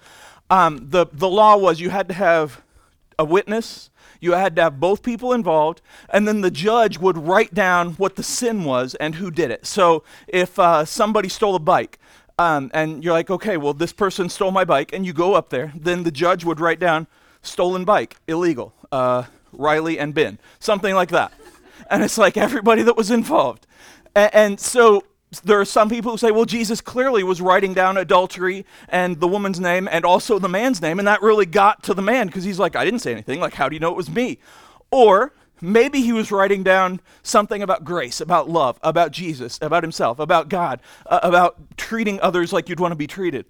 um, 0.50 0.90
the, 0.90 1.08
the 1.12 1.28
law 1.28 1.58
was 1.58 1.82
you 1.82 1.90
had 1.90 2.08
to 2.08 2.14
have 2.14 2.62
a 3.20 3.26
witness, 3.26 3.90
you 4.22 4.32
had 4.32 4.56
to 4.56 4.64
have 4.64 4.80
both 4.80 5.04
people 5.04 5.34
involved, 5.34 5.82
and 6.10 6.28
then 6.28 6.42
the 6.42 6.52
judge 6.52 6.98
would 6.98 7.18
write 7.18 7.54
down 7.54 7.94
what 7.94 8.16
the 8.16 8.24
sin 8.24 8.64
was 8.64 8.96
and 8.96 9.16
who 9.16 9.30
did 9.30 9.52
it. 9.52 9.66
So 9.66 10.04
if 10.28 10.58
uh, 10.58 10.86
somebody 10.86 11.30
stole 11.30 11.56
a 11.56 11.60
bike, 11.60 12.00
um, 12.40 12.70
and 12.74 13.04
you're 13.04 13.14
like, 13.14 13.30
okay, 13.30 13.58
well, 13.58 13.74
this 13.74 13.94
person 13.94 14.30
stole 14.30 14.52
my 14.52 14.64
bike, 14.64 14.94
and 14.94 15.06
you 15.06 15.14
go 15.14 15.34
up 15.34 15.50
there, 15.50 15.74
then 15.76 16.04
the 16.04 16.12
judge 16.12 16.46
would 16.46 16.60
write 16.60 16.80
down 16.80 17.08
stolen 17.42 17.84
bike, 17.84 18.18
illegal, 18.28 18.74
uh, 18.92 19.24
Riley 19.52 19.98
and 19.98 20.14
Ben, 20.14 20.40
something 20.60 20.94
like 20.94 21.10
that. 21.10 21.34
and 21.90 22.04
it's 22.04 22.18
like 22.18 22.38
everybody 22.38 22.84
that 22.84 22.96
was 22.96 23.12
involved. 23.12 23.66
And 24.16 24.60
so 24.60 25.04
there 25.44 25.60
are 25.60 25.66
some 25.66 25.90
people 25.90 26.12
who 26.12 26.18
say, 26.18 26.32
well, 26.32 26.46
Jesus 26.46 26.80
clearly 26.80 27.24
was 27.24 27.42
writing 27.42 27.74
down 27.74 27.98
adultery 27.98 28.66
and 28.88 29.20
the 29.20 29.28
woman's 29.28 29.60
name 29.60 29.88
and 29.92 30.06
also 30.06 30.40
the 30.40 30.48
man's 30.48 30.82
name, 30.82 31.00
and 31.00 31.08
that 31.08 31.22
really 31.22 31.46
got 31.46 31.84
to 31.84 31.94
the 31.94 32.02
man 32.02 32.28
because 32.28 32.46
he's 32.46 32.60
like, 32.60 32.76
I 32.76 32.86
didn't 32.86 33.00
say 33.00 33.12
anything. 33.12 33.40
Like, 33.40 33.54
how 33.54 33.68
do 33.68 33.76
you 33.76 33.80
know 33.80 33.90
it 33.90 33.98
was 33.98 34.10
me? 34.10 34.40
Or 34.90 35.34
maybe 35.60 36.02
he 36.02 36.14
was 36.14 36.32
writing 36.32 36.64
down 36.64 37.02
something 37.24 37.62
about 37.62 37.84
grace, 37.84 38.22
about 38.22 38.50
love, 38.50 38.80
about 38.82 39.12
Jesus, 39.12 39.60
about 39.62 39.84
himself, 39.84 40.20
about 40.20 40.48
God, 40.48 40.80
uh, 41.08 41.20
about 41.24 41.58
treating 41.78 42.22
others 42.22 42.54
like 42.54 42.70
you'd 42.70 42.80
want 42.80 42.94
to 42.94 42.98
be 42.98 43.08
treated. 43.08 43.46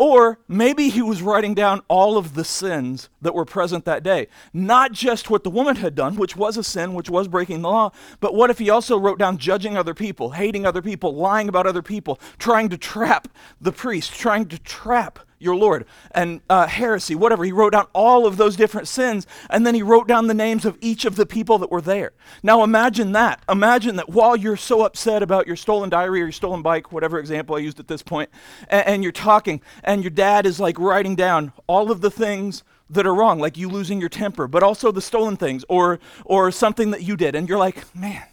Or 0.00 0.38
maybe 0.48 0.88
he 0.88 1.02
was 1.02 1.20
writing 1.20 1.52
down 1.52 1.82
all 1.86 2.16
of 2.16 2.32
the 2.32 2.42
sins 2.42 3.10
that 3.20 3.34
were 3.34 3.44
present 3.44 3.84
that 3.84 4.02
day. 4.02 4.28
Not 4.50 4.92
just 4.92 5.28
what 5.28 5.44
the 5.44 5.50
woman 5.50 5.76
had 5.76 5.94
done, 5.94 6.16
which 6.16 6.34
was 6.34 6.56
a 6.56 6.64
sin, 6.64 6.94
which 6.94 7.10
was 7.10 7.28
breaking 7.28 7.60
the 7.60 7.68
law, 7.68 7.92
but 8.18 8.34
what 8.34 8.48
if 8.48 8.58
he 8.58 8.70
also 8.70 8.98
wrote 8.98 9.18
down 9.18 9.36
judging 9.36 9.76
other 9.76 9.92
people, 9.92 10.30
hating 10.30 10.64
other 10.64 10.80
people, 10.80 11.14
lying 11.14 11.50
about 11.50 11.66
other 11.66 11.82
people, 11.82 12.18
trying 12.38 12.70
to 12.70 12.78
trap 12.78 13.28
the 13.60 13.72
priest, 13.72 14.14
trying 14.14 14.46
to 14.46 14.58
trap 14.60 15.18
your 15.40 15.56
Lord, 15.56 15.86
and 16.12 16.40
uh, 16.48 16.66
heresy, 16.66 17.14
whatever. 17.14 17.44
He 17.44 17.52
wrote 17.52 17.72
down 17.72 17.86
all 17.94 18.26
of 18.26 18.36
those 18.36 18.56
different 18.56 18.86
sins, 18.86 19.26
and 19.48 19.66
then 19.66 19.74
he 19.74 19.82
wrote 19.82 20.06
down 20.06 20.26
the 20.26 20.34
names 20.34 20.64
of 20.64 20.76
each 20.80 21.04
of 21.04 21.16
the 21.16 21.26
people 21.26 21.58
that 21.58 21.70
were 21.70 21.80
there. 21.80 22.12
Now 22.42 22.62
imagine 22.62 23.12
that. 23.12 23.42
Imagine 23.48 23.96
that 23.96 24.10
while 24.10 24.36
you're 24.36 24.56
so 24.56 24.84
upset 24.84 25.22
about 25.22 25.46
your 25.46 25.56
stolen 25.56 25.90
diary 25.90 26.20
or 26.20 26.24
your 26.26 26.32
stolen 26.32 26.62
bike, 26.62 26.92
whatever 26.92 27.18
example 27.18 27.56
I 27.56 27.60
used 27.60 27.80
at 27.80 27.88
this 27.88 28.02
point, 28.02 28.30
and, 28.68 28.86
and 28.86 29.02
you're 29.02 29.12
talking, 29.12 29.62
and 29.82 30.02
your 30.04 30.10
dad 30.10 30.46
is 30.46 30.60
like 30.60 30.78
writing 30.78 31.16
down 31.16 31.52
all 31.66 31.90
of 31.90 32.02
the 32.02 32.10
things 32.10 32.62
that 32.90 33.06
are 33.06 33.14
wrong, 33.14 33.38
like 33.38 33.56
you 33.56 33.68
losing 33.68 34.00
your 34.00 34.08
temper, 34.08 34.46
but 34.46 34.62
also 34.62 34.92
the 34.92 35.00
stolen 35.00 35.36
things 35.36 35.64
or 35.68 36.00
or 36.24 36.50
something 36.50 36.90
that 36.90 37.02
you 37.02 37.16
did, 37.16 37.34
and 37.34 37.48
you're 37.48 37.58
like, 37.58 37.94
man, 37.94 38.26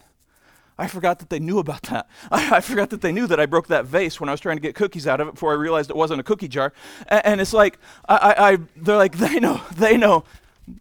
I 0.77 0.87
forgot 0.87 1.19
that 1.19 1.29
they 1.29 1.39
knew 1.39 1.59
about 1.59 1.83
that. 1.83 2.07
I, 2.31 2.57
I, 2.57 2.61
forgot 2.61 2.91
that 2.91 3.01
they 3.01 3.11
knew 3.11 3.27
that 3.27 3.39
I 3.39 3.45
broke 3.45 3.67
that 3.67 3.85
vase 3.85 4.19
when 4.19 4.29
I 4.29 4.31
was 4.33 4.39
trying 4.39 4.57
to 4.57 4.61
get 4.61 4.75
cookies 4.75 5.07
out 5.07 5.19
of 5.19 5.27
it 5.27 5.33
before 5.33 5.51
I 5.51 5.55
realized 5.55 5.89
it 5.89 5.95
wasn't 5.95 6.19
a 6.19 6.23
cookie 6.23 6.47
jar. 6.47 6.73
And, 7.07 7.25
and 7.25 7.41
it's 7.41 7.53
like, 7.53 7.79
I, 8.07 8.35
I, 8.37 8.57
they're 8.75 8.97
like, 8.97 9.17
they 9.17 9.39
know, 9.39 9.61
they 9.75 9.97
know, 9.97 10.23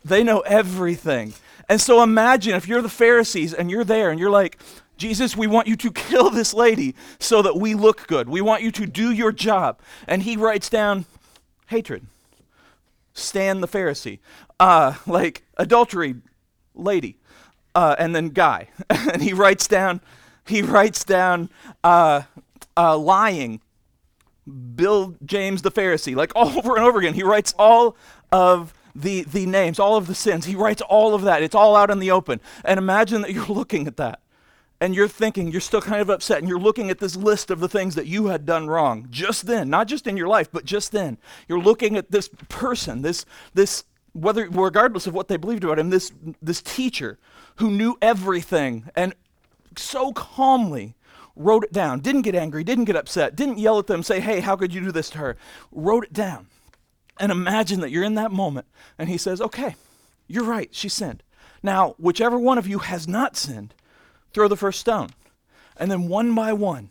they 0.05 0.23
know 0.23 0.41
everything. 0.41 1.35
And 1.69 1.81
so 1.81 2.03
imagine 2.03 2.55
if 2.55 2.69
you're 2.69 2.83
the 2.83 2.89
Pharisees 2.89 3.55
and 3.55 3.71
you're 3.71 3.85
there 3.85 4.11
and 4.11 4.21
you're 4.21 4.31
like, 4.31 4.59
Jesus, 4.99 5.37
we 5.37 5.47
want 5.47 5.67
you 5.67 5.77
to 5.77 5.91
kill 6.09 6.31
this 6.31 6.53
lady 6.53 6.95
so 7.19 7.43
that 7.43 7.57
we 7.57 7.75
look 7.75 8.07
good. 8.07 8.29
We 8.29 8.41
want 8.41 8.63
you 8.63 8.71
to 8.73 8.87
do 8.87 9.11
your 9.11 9.33
job. 9.33 9.81
And 10.07 10.23
he 10.23 10.37
writes 10.37 10.69
down 10.69 11.07
hatred. 11.69 12.07
Stan 13.15 13.63
the 13.63 13.69
Pharisee. 13.69 14.19
Uh, 14.61 14.95
like 15.07 15.45
adultery, 15.57 16.17
lady 16.75 17.17
uh, 17.77 17.95
and 17.99 18.17
then 18.17 18.31
guy. 18.31 18.69
and 18.91 19.23
he 19.23 19.33
writes 19.33 19.69
down, 19.69 20.01
he 20.47 20.63
writes 20.63 21.05
down 21.05 21.51
uh, 21.85 22.23
uh, 22.77 22.97
lying, 22.97 23.61
Bill 24.75 25.15
James 25.25 25.63
the 25.63 25.71
Pharisee, 25.71 26.17
like 26.17 26.33
all 26.35 26.49
over 26.59 26.75
and 26.77 26.85
over 26.85 26.99
again. 26.99 27.15
He 27.15 27.23
writes 27.23 27.55
all 27.59 27.97
of 28.33 28.73
the, 28.95 29.23
the 29.25 29.45
names, 29.45 29.79
all 29.79 29.97
of 29.97 30.07
the 30.07 30.15
sins. 30.15 30.47
He 30.47 30.57
writes 30.57 30.81
all 30.81 31.15
of 31.15 31.23
that. 31.23 31.43
It's 31.43 31.55
all 31.55 31.77
out 31.77 31.91
in 31.91 31.99
the 31.99 32.11
open. 32.11 32.41
And 32.65 32.79
imagine 32.79 33.21
that 33.23 33.33
you're 33.33 33.47
looking 33.49 33.87
at 33.87 33.99
that. 33.99 34.21
And 34.79 34.95
you're 34.95 35.09
thinking, 35.09 35.51
you're 35.51 35.63
still 35.63 35.81
kind 35.81 36.03
of 36.03 36.11
upset, 36.11 36.39
and 36.39 36.49
you're 36.49 36.61
looking 36.61 36.91
at 36.91 36.99
this 36.99 37.17
list 37.17 37.51
of 37.51 37.61
the 37.61 37.69
things 37.69 37.95
that 37.95 38.07
you 38.07 38.27
had 38.27 38.45
done 38.45 38.67
wrong 38.69 39.07
just 39.09 39.47
then, 39.47 39.71
not 39.71 39.89
just 39.89 40.07
in 40.07 40.19
your 40.19 40.29
life, 40.29 40.51
but 40.53 40.67
just 40.67 40.93
then. 40.93 41.17
You're 41.49 41.61
looking 41.61 41.97
at 41.97 42.11
this 42.11 42.29
person, 42.51 43.01
this, 43.01 43.25
this 43.55 43.85
whether 44.13 44.49
regardless 44.51 45.07
of 45.07 45.15
what 45.15 45.29
they 45.29 45.39
believed 45.39 45.65
about 45.65 45.79
him, 45.79 45.89
this, 45.89 46.13
this 46.43 46.61
teacher 46.61 47.19
who 47.57 47.71
knew 47.71 47.97
everything 48.01 48.91
and 48.95 49.15
so 49.77 50.13
calmly 50.13 50.95
wrote 51.35 51.65
it 51.65 51.73
down, 51.73 52.01
didn't 52.01 52.23
get 52.23 52.35
angry, 52.35 52.65
didn't 52.65 52.87
get 52.87 52.97
upset, 52.97 53.37
didn't 53.37 53.59
yell 53.59 53.79
at 53.79 53.87
them, 53.87 54.03
say, 54.03 54.21
hey, 54.21 54.41
how 54.41 54.57
could 54.57 54.73
you 54.73 54.81
do 54.81 54.93
this 54.93 55.11
to 55.11 55.19
her? 55.19 55.37
Wrote 55.71 56.05
it 56.05 56.13
down. 56.13 56.47
And 57.19 57.31
imagine 57.31 57.81
that 57.81 57.91
you're 57.91 58.05
in 58.05 58.15
that 58.15 58.33
moment 58.33 58.67
and 58.99 59.09
he 59.09 59.19
says, 59.19 59.41
okay, 59.41 59.77
you're 60.29 60.45
right, 60.45 60.75
she 60.75 60.89
sinned. 60.89 61.23
Now, 61.63 61.95
whichever 61.99 62.39
one 62.39 62.59
of 62.59 62.67
you 62.67 62.79
has 62.79 63.07
not 63.07 63.37
sinned, 63.37 63.75
throw 64.33 64.49
the 64.49 64.57
first 64.57 64.81
stone. 64.81 65.11
And 65.77 65.91
then 65.91 66.09
one 66.09 66.35
by 66.35 66.53
one, 66.53 66.91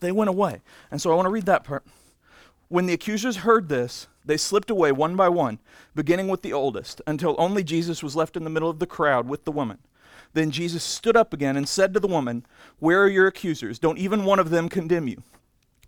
they 0.00 0.12
went 0.12 0.28
away. 0.28 0.60
And 0.90 1.00
so 1.00 1.10
I 1.10 1.14
want 1.14 1.26
to 1.26 1.30
read 1.30 1.46
that 1.46 1.64
part. 1.64 1.84
When 2.68 2.86
the 2.86 2.92
accusers 2.92 3.38
heard 3.38 3.68
this, 3.68 4.08
they 4.24 4.36
slipped 4.36 4.70
away 4.70 4.92
one 4.92 5.14
by 5.14 5.28
one, 5.28 5.60
beginning 5.94 6.28
with 6.28 6.42
the 6.42 6.52
oldest, 6.52 7.00
until 7.06 7.36
only 7.38 7.62
Jesus 7.62 8.02
was 8.02 8.16
left 8.16 8.36
in 8.36 8.44
the 8.44 8.50
middle 8.50 8.68
of 8.68 8.80
the 8.80 8.86
crowd 8.86 9.28
with 9.28 9.44
the 9.44 9.52
woman. 9.52 9.78
Then 10.34 10.50
Jesus 10.50 10.82
stood 10.82 11.16
up 11.16 11.32
again 11.32 11.56
and 11.56 11.68
said 11.68 11.94
to 11.94 12.00
the 12.00 12.08
woman, 12.08 12.44
Where 12.78 13.02
are 13.02 13.08
your 13.08 13.26
accusers? 13.26 13.78
Don't 13.78 13.98
even 13.98 14.24
one 14.24 14.38
of 14.38 14.50
them 14.50 14.68
condemn 14.68 15.08
you. 15.08 15.22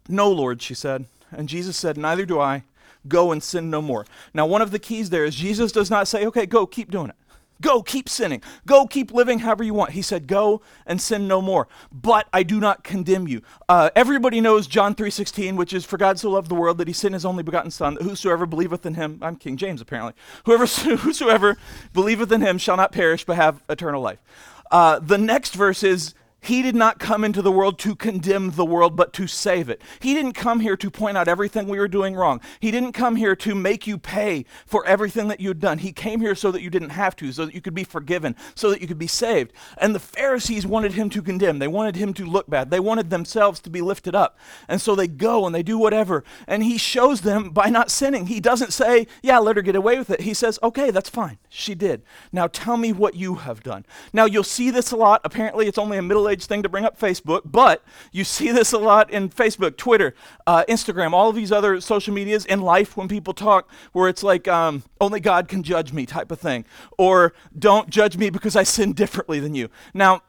No, 0.08 0.30
Lord, 0.30 0.62
she 0.62 0.74
said. 0.74 1.06
And 1.30 1.48
Jesus 1.48 1.76
said, 1.76 1.96
Neither 1.96 2.24
do 2.24 2.40
I. 2.40 2.64
Go 3.06 3.30
and 3.30 3.42
sin 3.42 3.70
no 3.70 3.80
more. 3.80 4.06
Now, 4.34 4.46
one 4.46 4.62
of 4.62 4.70
the 4.70 4.78
keys 4.78 5.10
there 5.10 5.24
is 5.24 5.34
Jesus 5.34 5.72
does 5.72 5.90
not 5.90 6.08
say, 6.08 6.26
Okay, 6.26 6.46
go, 6.46 6.66
keep 6.66 6.90
doing 6.90 7.10
it. 7.10 7.16
Go, 7.60 7.82
keep 7.82 8.08
sinning. 8.08 8.42
Go, 8.66 8.86
keep 8.86 9.12
living 9.12 9.40
however 9.40 9.64
you 9.64 9.74
want. 9.74 9.92
He 9.92 10.02
said, 10.02 10.26
Go 10.26 10.60
and 10.86 11.00
sin 11.00 11.26
no 11.26 11.42
more. 11.42 11.66
But 11.90 12.28
I 12.32 12.42
do 12.42 12.60
not 12.60 12.84
condemn 12.84 13.26
you. 13.26 13.42
Uh, 13.68 13.90
everybody 13.96 14.40
knows 14.40 14.66
John 14.66 14.94
3.16, 14.94 15.56
which 15.56 15.72
is, 15.72 15.84
For 15.84 15.96
God 15.96 16.18
so 16.18 16.30
loved 16.30 16.48
the 16.48 16.54
world 16.54 16.78
that 16.78 16.86
he 16.86 16.94
sent 16.94 17.14
his 17.14 17.24
only 17.24 17.42
begotten 17.42 17.70
Son, 17.70 17.94
that 17.94 18.02
whosoever 18.02 18.46
believeth 18.46 18.86
in 18.86 18.94
him, 18.94 19.18
I'm 19.22 19.36
King 19.36 19.56
James 19.56 19.80
apparently, 19.80 20.14
whoever, 20.44 20.66
whosoever 20.96 21.56
believeth 21.92 22.30
in 22.30 22.40
him 22.40 22.58
shall 22.58 22.76
not 22.76 22.92
perish 22.92 23.24
but 23.24 23.36
have 23.36 23.62
eternal 23.68 24.00
life. 24.00 24.22
Uh, 24.70 24.98
the 25.00 25.18
next 25.18 25.54
verse 25.54 25.82
is, 25.82 26.14
he 26.40 26.62
did 26.62 26.76
not 26.76 26.98
come 26.98 27.24
into 27.24 27.42
the 27.42 27.50
world 27.50 27.78
to 27.80 27.96
condemn 27.96 28.52
the 28.52 28.64
world, 28.64 28.96
but 28.96 29.12
to 29.14 29.26
save 29.26 29.68
it. 29.68 29.82
He 30.00 30.14
didn't 30.14 30.32
come 30.32 30.60
here 30.60 30.76
to 30.76 30.90
point 30.90 31.16
out 31.16 31.28
everything 31.28 31.66
we 31.66 31.78
were 31.78 31.88
doing 31.88 32.14
wrong. 32.14 32.40
He 32.60 32.70
didn't 32.70 32.92
come 32.92 33.16
here 33.16 33.34
to 33.36 33.54
make 33.54 33.86
you 33.86 33.98
pay 33.98 34.44
for 34.64 34.86
everything 34.86 35.28
that 35.28 35.40
you'd 35.40 35.60
done. 35.60 35.78
He 35.78 35.92
came 35.92 36.20
here 36.20 36.34
so 36.34 36.50
that 36.52 36.62
you 36.62 36.70
didn't 36.70 36.90
have 36.90 37.16
to, 37.16 37.32
so 37.32 37.46
that 37.46 37.54
you 37.54 37.60
could 37.60 37.74
be 37.74 37.84
forgiven, 37.84 38.36
so 38.54 38.70
that 38.70 38.80
you 38.80 38.86
could 38.86 38.98
be 38.98 39.08
saved. 39.08 39.52
And 39.78 39.94
the 39.94 40.00
Pharisees 40.00 40.66
wanted 40.66 40.92
him 40.92 41.10
to 41.10 41.22
condemn. 41.22 41.58
They 41.58 41.68
wanted 41.68 41.96
him 41.96 42.14
to 42.14 42.24
look 42.24 42.48
bad. 42.48 42.70
They 42.70 42.80
wanted 42.80 43.10
themselves 43.10 43.60
to 43.60 43.70
be 43.70 43.80
lifted 43.80 44.14
up. 44.14 44.38
And 44.68 44.80
so 44.80 44.94
they 44.94 45.08
go 45.08 45.44
and 45.44 45.54
they 45.54 45.64
do 45.64 45.76
whatever. 45.76 46.22
And 46.46 46.62
he 46.62 46.78
shows 46.78 47.22
them 47.22 47.50
by 47.50 47.68
not 47.68 47.90
sinning. 47.90 48.26
He 48.26 48.40
doesn't 48.40 48.72
say, 48.72 49.08
Yeah, 49.22 49.38
let 49.38 49.56
her 49.56 49.62
get 49.62 49.76
away 49.76 49.98
with 49.98 50.10
it. 50.10 50.20
He 50.20 50.34
says, 50.34 50.58
Okay, 50.62 50.90
that's 50.90 51.10
fine. 51.10 51.38
She 51.48 51.74
did. 51.74 52.02
Now 52.32 52.46
tell 52.46 52.76
me 52.76 52.92
what 52.92 53.14
you 53.14 53.36
have 53.36 53.62
done. 53.62 53.84
Now 54.12 54.24
you'll 54.24 54.44
see 54.44 54.70
this 54.70 54.92
a 54.92 54.96
lot. 54.96 55.20
Apparently, 55.24 55.66
it's 55.66 55.78
only 55.78 55.98
a 55.98 56.02
middle 56.02 56.28
thing 56.46 56.62
to 56.62 56.68
bring 56.68 56.84
up 56.84 56.98
Facebook, 56.98 57.42
but 57.44 57.82
you 58.12 58.24
see 58.24 58.52
this 58.52 58.72
a 58.72 58.78
lot 58.78 59.10
in 59.10 59.28
Facebook, 59.30 59.76
Twitter, 59.76 60.14
uh, 60.46 60.64
Instagram, 60.68 61.12
all 61.12 61.28
of 61.28 61.36
these 61.36 61.52
other 61.52 61.80
social 61.80 62.14
medias 62.14 62.44
in 62.44 62.60
life 62.60 62.96
when 62.96 63.08
people 63.08 63.34
talk, 63.34 63.70
where 63.92 64.08
it's 64.08 64.22
like, 64.22 64.48
um, 64.48 64.82
only 65.00 65.20
God 65.20 65.48
can 65.48 65.62
judge 65.62 65.92
me 65.92 66.06
type 66.06 66.30
of 66.30 66.40
thing, 66.40 66.64
or 66.96 67.32
don't 67.58 67.90
judge 67.90 68.16
me 68.16 68.30
because 68.30 68.56
I 68.56 68.62
sin 68.62 68.92
differently 68.92 69.40
than 69.40 69.54
you. 69.54 69.68
Now, 69.94 70.22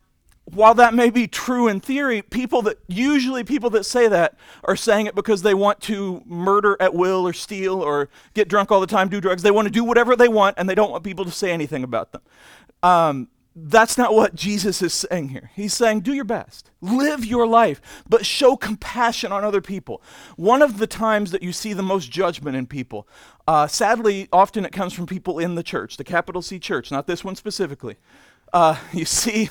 while 0.53 0.73
that 0.75 0.93
may 0.93 1.09
be 1.09 1.27
true 1.27 1.67
in 1.67 1.79
theory, 1.79 2.21
people 2.21 2.61
that 2.63 2.77
usually 2.87 3.43
people 3.43 3.69
that 3.71 3.85
say 3.85 4.07
that 4.07 4.35
are 4.63 4.75
saying 4.75 5.05
it 5.05 5.15
because 5.15 5.41
they 5.41 5.53
want 5.53 5.79
to 5.81 6.23
murder 6.25 6.75
at 6.79 6.93
will 6.93 7.27
or 7.27 7.33
steal 7.33 7.81
or 7.81 8.09
get 8.33 8.47
drunk 8.47 8.71
all 8.71 8.79
the 8.79 8.87
time, 8.87 9.09
do 9.09 9.21
drugs. 9.21 9.43
They 9.43 9.51
want 9.51 9.67
to 9.67 9.71
do 9.71 9.83
whatever 9.83 10.15
they 10.15 10.27
want, 10.27 10.57
and 10.57 10.67
they 10.67 10.75
don't 10.75 10.91
want 10.91 11.03
people 11.03 11.25
to 11.25 11.31
say 11.31 11.51
anything 11.51 11.83
about 11.83 12.11
them. 12.11 12.21
Um, 12.81 13.27
that's 13.67 13.97
not 13.97 14.13
what 14.13 14.35
Jesus 14.35 14.81
is 14.81 14.93
saying 14.93 15.29
here. 15.29 15.51
He's 15.55 15.73
saying, 15.73 16.01
do 16.01 16.13
your 16.13 16.23
best, 16.23 16.71
live 16.81 17.25
your 17.25 17.47
life, 17.47 17.81
but 18.07 18.25
show 18.25 18.55
compassion 18.55 19.31
on 19.31 19.43
other 19.43 19.61
people. 19.61 20.01
One 20.35 20.61
of 20.61 20.77
the 20.77 20.87
times 20.87 21.31
that 21.31 21.43
you 21.43 21.51
see 21.51 21.73
the 21.73 21.83
most 21.83 22.11
judgment 22.11 22.55
in 22.55 22.67
people, 22.67 23.07
uh, 23.47 23.67
sadly, 23.67 24.29
often 24.31 24.65
it 24.65 24.71
comes 24.71 24.93
from 24.93 25.05
people 25.05 25.39
in 25.39 25.55
the 25.55 25.63
church, 25.63 25.97
the 25.97 26.03
capital 26.03 26.41
C 26.41 26.59
church, 26.59 26.91
not 26.91 27.07
this 27.07 27.23
one 27.23 27.35
specifically. 27.35 27.97
Uh, 28.53 28.77
you 28.93 29.05
see. 29.05 29.49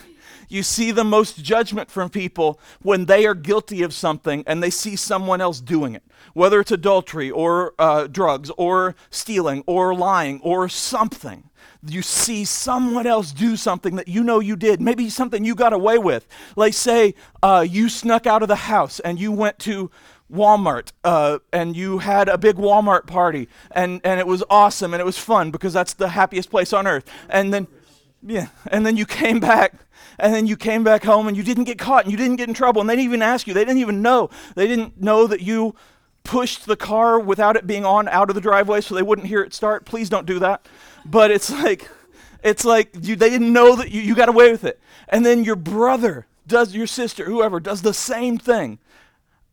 You 0.51 0.63
see 0.63 0.93
the 0.93 1.05
most 1.05 1.43
judgment 1.43 1.91
from 1.91 2.09
people 2.09 2.59
when 2.81 3.05
they 3.05 3.27
are 3.27 3.35
guilty 3.35 3.83
of 3.83 3.93
something 3.93 4.45
and 4.47 4.63
they 4.63 4.71
see 4.71 4.97
someone 4.97 5.43
else 5.43 5.61
doing 5.61 5.95
it, 5.95 6.03
whether 6.33 6.61
it's 6.61 6.71
adultery 6.71 7.31
or 7.31 7.75
uh, 7.79 8.07
drugs 8.07 8.51
or 8.57 8.95
stealing 9.11 9.63
or 9.67 9.95
lying 9.95 10.41
or 10.43 10.69
something 10.71 11.48
you 11.87 12.03
see 12.03 12.45
someone 12.45 13.07
else 13.07 13.33
do 13.33 13.57
something 13.57 13.97
that 13.97 14.09
you 14.09 14.25
know 14.25 14.41
you 14.41 14.57
did, 14.57 14.81
maybe 14.81 15.09
something 15.09 15.45
you 15.45 15.55
got 15.55 15.73
away 15.73 15.99
with. 15.99 16.27
Like, 16.57 16.75
say, 16.75 17.15
uh, 17.43 17.65
you 17.69 17.89
snuck 17.89 18.27
out 18.27 18.43
of 18.43 18.49
the 18.49 18.57
house 18.57 19.01
and 19.01 19.19
you 19.19 19.31
went 19.31 19.59
to 19.61 19.91
Walmart 20.33 20.93
uh, 21.05 21.39
and 21.53 21.77
you 21.77 21.99
had 21.99 22.29
a 22.29 22.37
big 22.37 22.57
Walmart 22.57 23.07
party 23.07 23.49
and, 23.71 24.01
and 24.05 24.21
it 24.21 24.27
was 24.27 24.45
awesome 24.51 24.93
and 24.93 25.01
it 25.01 25.05
was 25.05 25.19
fun 25.19 25.51
because 25.51 25.73
that's 25.73 25.95
the 25.95 26.09
happiest 26.09 26.51
place 26.51 26.73
on 26.73 26.87
earth. 26.87 27.09
And 27.29 27.55
then, 27.55 27.67
yeah, 28.23 28.49
and 28.67 28.85
then 28.85 28.97
you 28.97 29.07
came 29.07 29.41
back 29.41 29.75
and 30.19 30.35
then 30.35 30.47
you 30.47 30.57
came 30.57 30.83
back 30.85 31.05
home 31.05 31.29
and 31.29 31.37
you 31.37 31.43
didn't 31.43 31.65
get 31.65 31.79
caught 31.79 32.05
and 32.05 32.13
you 32.13 32.19
didn't 32.19 32.37
get 32.37 32.49
in 32.49 32.55
trouble 32.55 32.81
and 32.81 32.91
they 32.91 32.97
didn't 32.97 33.07
even 33.07 33.23
ask 33.23 33.47
you. 33.47 33.55
They 33.55 33.65
didn't 33.65 33.81
even 33.81 34.03
know. 34.03 34.31
They 34.55 34.67
didn't 34.67 35.01
know 35.01 35.27
that 35.29 35.41
you 35.41 35.75
pushed 36.25 36.67
the 36.67 36.77
car 36.77 37.19
without 37.19 37.57
it 37.57 37.67
being 37.67 37.87
on 37.87 38.07
out 38.09 38.29
of 38.29 38.35
the 38.35 38.41
driveway 38.41 38.83
so 38.83 38.95
they 38.95 39.03
wouldn't 39.03 39.29
hear 39.29 39.43
it 39.43 39.55
start. 39.55 39.87
Please 39.87 40.11
don't 40.11 40.27
do 40.27 40.39
that 40.41 40.67
but 41.05 41.31
it's 41.31 41.51
like 41.51 41.89
it's 42.43 42.65
like 42.65 42.95
you, 43.01 43.17
they 43.17 43.31
didn't 43.31 43.53
know 43.53 43.77
that 43.77 43.91
you, 43.91 44.01
you 44.01 44.15
got 44.15 44.29
away 44.29 44.51
with 44.51 44.65
it. 44.65 44.81
And 45.09 45.25
then 45.25 45.45
your 45.45 45.57
brother 45.57 46.27
does 46.47 46.75
your 46.75 46.87
sister 46.87 47.25
whoever 47.25 47.61
does 47.61 47.83
the 47.83 47.95
same 47.95 48.39
thing. 48.39 48.79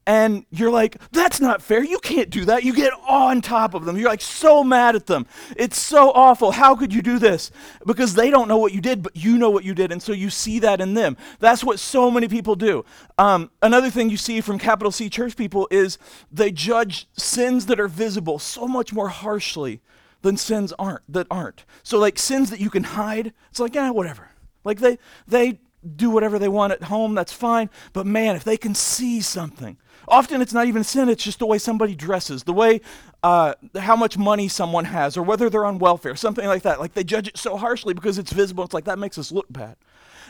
And 0.07 0.45
you're 0.51 0.69
like 0.69 0.97
that's 1.11 1.41
not 1.41 1.63
fair. 1.63 1.83
You 1.83 1.97
can't 1.97 2.29
do 2.29 2.45
that. 2.45 2.63
You 2.63 2.75
get 2.75 2.93
on 3.07 3.41
top 3.41 3.73
of 3.73 3.85
them. 3.85 3.97
You're 3.97 4.09
like 4.09 4.21
so 4.21 4.63
mad 4.63 4.95
at 4.95 5.07
them. 5.07 5.25
It's 5.57 5.79
so 5.79 6.11
awful. 6.11 6.51
How 6.51 6.75
could 6.75 6.93
you 6.93 7.01
do 7.01 7.17
this? 7.17 7.49
Because 7.87 8.13
they 8.13 8.29
don't 8.29 8.47
know 8.47 8.57
what 8.57 8.71
you 8.71 8.81
did 8.81 9.01
but 9.01 9.15
you 9.15 9.37
know 9.39 9.49
what 9.49 9.63
you 9.63 9.73
did. 9.73 9.91
And 9.91 10.01
so 10.03 10.11
you 10.11 10.29
see 10.29 10.59
that 10.59 10.79
in 10.79 10.93
them. 10.93 11.17
That's 11.39 11.63
what 11.63 11.79
so 11.79 12.11
many 12.11 12.27
people 12.27 12.55
do. 12.55 12.85
Um, 13.17 13.49
another 13.63 13.89
thing 13.89 14.11
you 14.11 14.17
see 14.17 14.41
from 14.41 14.59
capital 14.59 14.91
c 14.91 15.09
church 15.09 15.35
people 15.35 15.67
is 15.71 15.97
they 16.31 16.51
judge 16.51 17.07
sins 17.17 17.65
that 17.65 17.79
are 17.79 17.87
visible 17.87 18.37
so 18.37 18.67
much 18.67 18.93
more 18.93 19.09
harshly 19.09 19.81
than 20.25 20.37
sins 20.37 20.73
aren't 20.79 21.03
that 21.07 21.27
aren't. 21.29 21.65
So 21.83 21.99
like 21.99 22.17
sins 22.17 22.49
that 22.49 22.59
you 22.59 22.71
can 22.71 22.83
hide, 22.83 23.31
it's 23.51 23.59
like, 23.59 23.75
yeah, 23.75 23.91
whatever. 23.91 24.29
Like 24.63 24.79
they 24.79 24.97
they 25.27 25.59
do 25.95 26.09
whatever 26.09 26.39
they 26.39 26.47
want 26.47 26.73
at 26.73 26.83
home, 26.83 27.13
that's 27.13 27.31
fine. 27.31 27.69
But 27.93 28.07
man, 28.07 28.35
if 28.35 28.43
they 28.43 28.57
can 28.57 28.73
see 28.73 29.21
something, 29.21 29.77
often 30.07 30.41
it's 30.41 30.51
not 30.51 30.65
even 30.65 30.83
sin, 30.83 31.09
it's 31.09 31.23
just 31.23 31.37
the 31.37 31.45
way 31.45 31.59
somebody 31.59 31.93
dresses, 31.93 32.43
the 32.43 32.53
way 32.53 32.81
uh, 33.21 33.53
how 33.79 33.95
much 33.95 34.17
money 34.17 34.47
someone 34.47 34.85
has, 34.85 35.15
or 35.15 35.21
whether 35.21 35.47
they're 35.47 35.63
on 35.63 35.77
welfare, 35.77 36.15
something 36.15 36.47
like 36.47 36.63
that. 36.63 36.79
Like 36.79 36.95
they 36.95 37.03
judge 37.03 37.27
it 37.27 37.37
so 37.37 37.55
harshly 37.55 37.93
because 37.93 38.17
it's 38.17 38.33
visible. 38.33 38.63
It's 38.63 38.73
like 38.73 38.85
that 38.85 38.97
makes 38.97 39.19
us 39.19 39.31
look 39.31 39.45
bad. 39.51 39.77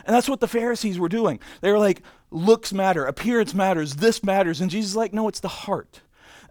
And 0.04 0.14
that's 0.14 0.28
what 0.28 0.40
the 0.40 0.48
Pharisees 0.48 0.98
were 0.98 1.08
doing. 1.08 1.40
They 1.62 1.72
were 1.72 1.78
like, 1.78 2.02
looks 2.30 2.70
matter, 2.70 3.06
appearance 3.06 3.54
matters, 3.54 3.96
this 3.96 4.22
matters. 4.22 4.60
And 4.60 4.70
Jesus 4.70 4.90
is 4.90 4.96
like, 4.96 5.14
no, 5.14 5.26
it's 5.26 5.40
the 5.40 5.48
heart. 5.48 6.02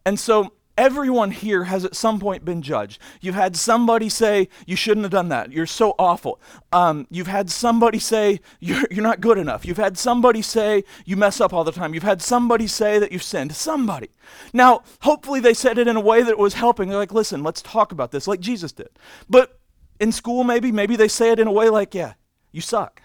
And 0.04 0.20
so 0.20 0.52
Everyone 0.78 1.32
here 1.32 1.64
has 1.66 1.86
at 1.86 1.96
some 1.96 2.20
point 2.20 2.44
been 2.44 2.62
judged. 2.62 3.00
You've 3.22 3.36
had 3.36 3.56
somebody 3.56 4.10
say, 4.10 4.50
You 4.66 4.76
shouldn't 4.76 5.06
have 5.06 5.12
done 5.12 5.30
that. 5.30 5.52
You're 5.52 5.66
so 5.66 5.96
awful. 5.98 6.42
Um, 6.74 7.08
you've 7.10 7.28
had 7.28 7.50
somebody 7.50 7.98
say, 7.98 8.42
you're, 8.60 8.84
you're 8.92 9.04
not 9.04 9.22
good 9.22 9.38
enough. 9.38 9.66
You've 9.66 9.78
had 9.78 9.98
somebody 9.98 10.42
say, 10.42 10.84
You 11.06 11.16
mess 11.16 11.40
up 11.40 11.54
all 11.54 11.64
the 11.64 11.72
time. 11.72 11.94
You've 11.94 12.04
had 12.04 12.22
somebody 12.22 12.68
say 12.68 13.00
that 13.00 13.14
you've 13.14 13.24
sinned. 13.24 13.56
Somebody. 13.56 14.10
Now, 14.52 14.84
hopefully 15.02 15.40
they 15.40 15.54
said 15.54 15.78
it 15.78 15.88
in 15.88 15.96
a 15.96 16.02
way 16.02 16.24
that 16.24 16.38
was 16.38 16.56
helping. 16.56 16.90
They're 16.90 16.98
like, 16.98 17.14
Listen, 17.14 17.42
let's 17.42 17.62
talk 17.62 17.94
about 17.94 18.12
this, 18.12 18.28
like 18.28 18.42
Jesus 18.42 18.74
did. 18.74 18.90
But 19.30 19.58
in 20.02 20.12
school, 20.12 20.44
maybe, 20.44 20.74
maybe 20.74 20.98
they 20.98 21.08
say 21.08 21.32
it 21.32 21.40
in 21.40 21.48
a 21.48 21.54
way 21.54 21.70
like, 21.70 21.96
Yeah, 21.96 22.14
you 22.52 22.60
suck. 22.60 23.02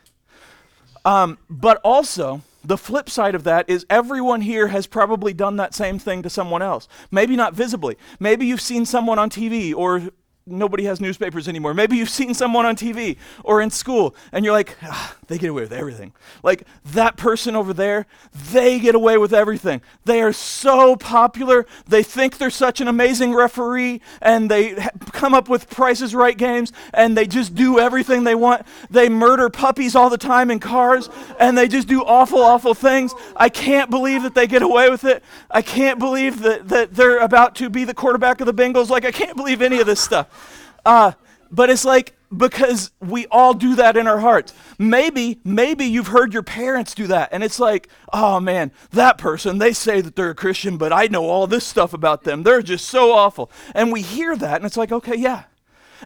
Um, 1.05 1.39
but 1.49 1.81
also, 1.85 2.43
the 2.63 2.77
flip 2.77 3.09
side 3.09 3.35
of 3.35 3.45
that 3.45 3.69
is 3.69 3.87
everyone 3.89 4.43
here 4.43 4.69
has 4.69 4.87
probably 4.87 5.33
done 5.33 5.57
that 5.57 5.75
same 5.75 5.99
thing 5.99 6.23
to 6.23 6.31
someone 6.31 6.63
else. 6.63 6.89
Maybe 7.11 7.37
not 7.37 7.55
visibly. 7.55 7.97
Maybe 8.19 8.47
you've 8.47 8.61
seen 8.61 8.85
someone 8.85 9.19
on 9.19 9.31
TV 9.31 9.75
or 9.75 10.11
nobody 10.51 10.85
has 10.85 11.01
newspapers 11.01 11.49
anymore. 11.49 11.75
Maybe 11.75 11.97
you've 11.97 12.11
seen 12.11 12.35
someone 12.35 12.67
on 12.67 12.77
TV 12.77 13.17
or 13.45 13.61
in 13.61 13.71
school 13.71 14.15
and 14.33 14.45
you're 14.45 14.53
like, 14.55 14.77
ah, 14.83 15.17
they 15.29 15.39
get 15.39 15.51
away 15.51 15.63
with 15.63 15.73
everything. 15.73 16.13
Like 16.43 16.67
that 16.87 17.17
person 17.17 17.55
over 17.55 17.73
there, 17.73 18.07
they 18.53 18.79
get 18.79 18.95
away 18.95 19.17
with 19.17 19.33
everything. 19.33 19.81
They 20.05 20.21
are 20.23 20.33
so 20.33 20.97
popular. 20.97 21.67
They 21.87 22.03
think 22.03 22.39
they're 22.39 22.51
such 22.51 22.81
an 22.81 22.89
amazing 22.89 23.35
referee 23.35 24.01
and 24.21 24.51
they 24.51 24.75
ha- 24.75 24.91
come 25.13 25.35
up 25.35 25.49
with 25.49 25.71
prices 25.71 26.15
right 26.15 26.37
games 26.37 26.73
and 26.93 27.17
they 27.17 27.27
just 27.27 27.55
do 27.55 27.79
everything 27.79 28.25
they 28.25 28.35
want. 28.35 28.67
They 28.91 29.09
murder 29.09 29.49
puppies 29.51 29.95
all 29.95 30.11
the 30.11 30.19
time 30.19 30.51
in 30.51 30.59
cars 30.59 31.09
and 31.39 31.57
they 31.57 31.69
just 31.69 31.89
do 31.89 32.03
awful, 32.03 32.41
awful 32.41 32.75
things. 32.75 33.15
I 33.37 33.49
can't 33.49 33.91
believe 33.91 34.23
that 34.23 34.35
they 34.35 34.47
get 34.47 34.63
away 34.63 34.91
with 34.91 35.05
it. 35.05 35.23
I 35.51 35.63
can't 35.63 35.99
believe 35.99 36.41
that, 36.41 36.69
that 36.69 36.95
they're 36.95 37.19
about 37.19 37.55
to 37.57 37.71
be 37.71 37.85
the 37.85 37.95
quarterback 37.95 38.41
of 38.41 38.47
the 38.47 38.55
Bengals. 38.55 38.89
Like, 38.89 39.05
I 39.05 39.13
can't 39.13 39.37
believe 39.37 39.63
any 39.63 39.81
of 39.81 39.87
this 39.87 40.01
stuff. 40.01 40.40
Uh, 40.85 41.13
but 41.51 41.71
it's 41.71 41.85
like 41.85 42.15
because 42.37 42.93
we 43.01 43.27
all 43.27 43.55
do 43.55 43.75
that 43.75 43.97
in 43.97 44.07
our 44.07 44.21
hearts. 44.21 44.55
Maybe, 44.79 45.41
maybe 45.45 45.85
you've 45.85 46.09
heard 46.09 46.33
your 46.33 46.43
parents 46.43 46.95
do 46.95 47.07
that, 47.09 47.31
and 47.33 47.43
it's 47.43 47.59
like, 47.59 47.89
oh 48.13 48.39
man, 48.41 48.71
that 48.93 49.19
person, 49.19 49.59
they 49.59 49.73
say 49.73 50.01
that 50.01 50.17
they're 50.17 50.31
a 50.31 50.35
Christian, 50.35 50.77
but 50.77 50.93
I 50.93 51.07
know 51.07 51.29
all 51.29 51.47
this 51.47 51.67
stuff 51.67 51.93
about 51.93 52.23
them. 52.23 52.43
They're 52.43 52.63
just 52.63 52.87
so 52.87 53.13
awful. 53.13 53.51
And 53.75 53.93
we 53.93 54.03
hear 54.03 54.37
that, 54.37 54.57
and 54.57 54.65
it's 54.65 54.77
like, 54.77 54.93
okay, 54.93 55.17
yeah. 55.17 55.45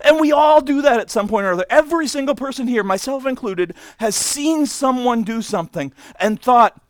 And 0.02 0.18
we 0.18 0.32
all 0.32 0.60
do 0.60 0.82
that 0.82 0.98
at 0.98 1.10
some 1.10 1.28
point 1.28 1.46
or 1.46 1.52
other. 1.52 1.66
Every 1.70 2.08
single 2.08 2.34
person 2.34 2.66
here, 2.66 2.82
myself 2.82 3.26
included, 3.26 3.74
has 3.98 4.16
seen 4.16 4.66
someone 4.66 5.22
do 5.22 5.40
something 5.40 5.92
and 6.18 6.40
thought, 6.40 6.80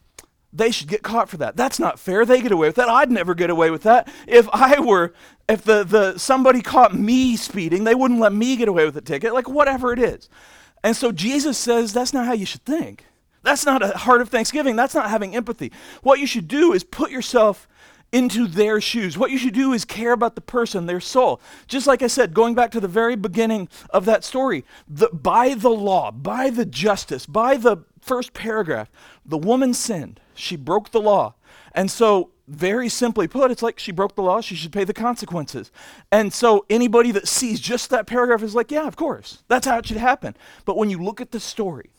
they 0.55 0.71
should 0.71 0.87
get 0.87 1.03
caught 1.03 1.29
for 1.29 1.37
that. 1.39 1.57
That's 1.57 1.81
not 1.81 1.99
fair. 1.99 2.25
They 2.25 2.41
get 2.41 2.53
away 2.53 2.69
with 2.69 2.77
that. 2.77 2.89
I'd 2.89 3.11
never 3.11 3.35
get 3.35 3.51
away 3.51 3.71
with 3.71 3.83
that. 3.83 4.09
If 4.29 4.49
I 4.53 4.79
were, 4.79 5.13
if 5.49 5.63
the, 5.63 5.85
the 5.85 6.19
somebody 6.19 6.63
caught 6.63 6.95
me 6.95 7.37
speeding, 7.37 7.85
they 7.85 7.95
wouldn't 7.95 8.21
let 8.21 8.33
me 8.33 8.57
get 8.57 8.69
away 8.69 8.85
with 8.85 8.97
a 8.97 9.01
ticket, 9.01 9.35
like 9.35 9.49
whatever 9.49 9.93
it 9.93 9.99
is. 9.99 10.29
And 10.83 10.97
so 10.97 11.13
Jesus 11.13 11.59
says 11.59 11.93
that's 11.93 12.13
not 12.13 12.27
how 12.27 12.33
you 12.33 12.47
should 12.47 12.65
think. 12.65 13.07
That's 13.43 13.67
not 13.67 13.83
a 13.83 13.89
heart 13.89 14.23
of 14.23 14.31
thanksgiving. 14.31 14.75
That's 14.75 14.95
not 14.95 15.11
having 15.11 15.37
empathy. 15.37 15.71
What 16.03 16.19
you 16.19 16.27
should 16.27 16.49
do 16.49 16.73
is 16.73 16.83
put 16.83 17.11
yourself 17.11 17.69
into 18.11 18.47
their 18.47 18.81
shoes. 18.81 19.19
What 19.19 19.33
you 19.33 19.39
should 19.39 19.55
do 19.55 19.73
is 19.73 19.85
care 19.85 20.13
about 20.13 20.35
the 20.35 20.41
person, 20.41 20.87
their 20.87 21.01
soul. 21.01 21.41
Just 21.67 21.87
like 21.87 22.01
I 22.01 22.07
said, 22.07 22.33
going 22.33 22.55
back 22.55 22.71
to 22.71 22.81
the 22.81 22.89
very 22.89 23.17
beginning 23.17 23.69
of 23.91 24.05
that 24.05 24.25
story, 24.25 24.65
the, 24.89 25.09
by 25.09 25.55
the 25.55 25.71
law, 25.71 26.11
by 26.11 26.49
the 26.49 26.65
justice, 26.65 27.27
by 27.27 27.57
the 27.57 27.79
first 28.01 28.33
paragraph, 28.33 28.91
the 29.27 29.37
woman 29.37 29.75
sinned. 29.75 30.21
She 30.35 30.57
broke 30.57 30.91
the 30.91 31.01
law. 31.01 31.35
And 31.75 31.91
so, 31.91 32.31
very 32.47 32.89
simply 32.89 33.27
put, 33.27 33.51
it's 33.51 33.63
like 33.63 33.79
she 33.79 33.91
broke 33.91 34.15
the 34.15 34.23
law, 34.23 34.41
she 34.41 34.55
should 34.55 34.73
pay 34.73 34.85
the 34.85 34.93
consequences. 34.93 35.73
And 36.13 36.33
so, 36.33 36.67
anybody 36.71 37.11
that 37.13 37.27
sees 37.29 37.61
just 37.61 37.91
that 37.91 38.07
paragraph 38.07 38.43
is 38.43 38.55
like, 38.55 38.71
yeah, 38.71 38.87
of 38.87 38.97
course, 38.97 39.43
that's 39.49 39.67
how 39.67 39.79
it 39.79 39.87
should 39.87 39.97
happen. 39.97 40.37
But 40.65 40.77
when 40.77 40.91
you 40.91 40.99
look 40.99 41.21
at 41.21 41.33
the 41.33 41.41
story, 41.41 41.91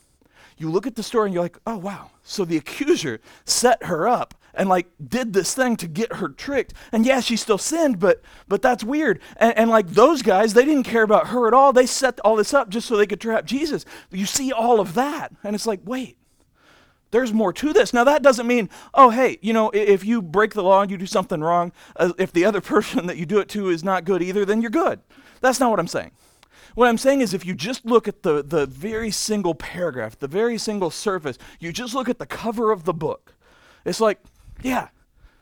you 0.56 0.70
look 0.70 0.86
at 0.86 0.94
the 0.94 1.02
story 1.02 1.26
and 1.26 1.34
you're 1.34 1.42
like, 1.42 1.58
oh, 1.66 1.76
wow. 1.76 2.10
So 2.22 2.44
the 2.44 2.56
accuser 2.56 3.20
set 3.44 3.84
her 3.84 4.08
up 4.08 4.34
and 4.54 4.68
like 4.68 4.86
did 5.06 5.32
this 5.32 5.54
thing 5.54 5.76
to 5.76 5.86
get 5.86 6.14
her 6.14 6.28
tricked. 6.28 6.72
And 6.90 7.04
yeah, 7.04 7.20
she 7.20 7.36
still 7.36 7.58
sinned, 7.58 8.00
but 8.00 8.22
but 8.48 8.62
that's 8.62 8.82
weird. 8.82 9.20
And, 9.36 9.56
and 9.56 9.70
like 9.70 9.88
those 9.88 10.22
guys, 10.22 10.54
they 10.54 10.64
didn't 10.64 10.84
care 10.84 11.02
about 11.02 11.28
her 11.28 11.46
at 11.46 11.54
all. 11.54 11.72
They 11.72 11.86
set 11.86 12.18
all 12.20 12.36
this 12.36 12.54
up 12.54 12.70
just 12.70 12.88
so 12.88 12.96
they 12.96 13.06
could 13.06 13.20
trap 13.20 13.44
Jesus. 13.44 13.84
You 14.10 14.26
see 14.26 14.52
all 14.52 14.80
of 14.80 14.94
that. 14.94 15.32
And 15.44 15.54
it's 15.54 15.66
like, 15.66 15.80
wait, 15.84 16.16
there's 17.10 17.32
more 17.32 17.52
to 17.52 17.72
this. 17.72 17.92
Now, 17.92 18.04
that 18.04 18.22
doesn't 18.22 18.46
mean, 18.46 18.68
oh, 18.94 19.10
hey, 19.10 19.38
you 19.40 19.52
know, 19.52 19.70
if 19.70 20.04
you 20.04 20.20
break 20.20 20.54
the 20.54 20.62
law 20.62 20.82
and 20.82 20.90
you 20.90 20.96
do 20.96 21.06
something 21.06 21.40
wrong, 21.40 21.72
uh, 21.96 22.12
if 22.18 22.32
the 22.32 22.44
other 22.44 22.60
person 22.74 23.06
that 23.06 23.16
you 23.16 23.26
do 23.26 23.38
it 23.38 23.48
to 23.50 23.68
is 23.68 23.84
not 23.84 24.04
good 24.04 24.22
either, 24.22 24.44
then 24.44 24.60
you're 24.60 24.70
good. 24.70 25.00
That's 25.40 25.60
not 25.60 25.70
what 25.70 25.80
I'm 25.80 25.88
saying. 25.88 26.12
What 26.74 26.88
I'm 26.88 26.98
saying 26.98 27.22
is, 27.22 27.32
if 27.32 27.46
you 27.46 27.54
just 27.54 27.86
look 27.86 28.06
at 28.06 28.22
the, 28.22 28.42
the 28.42 28.66
very 28.66 29.10
single 29.10 29.54
paragraph, 29.54 30.18
the 30.18 30.28
very 30.28 30.58
single 30.58 30.90
surface, 30.90 31.38
you 31.58 31.72
just 31.72 31.94
look 31.94 32.08
at 32.08 32.18
the 32.18 32.26
cover 32.26 32.70
of 32.70 32.84
the 32.84 32.92
book, 32.92 33.34
it's 33.86 34.00
like, 34.00 34.18
yeah, 34.62 34.88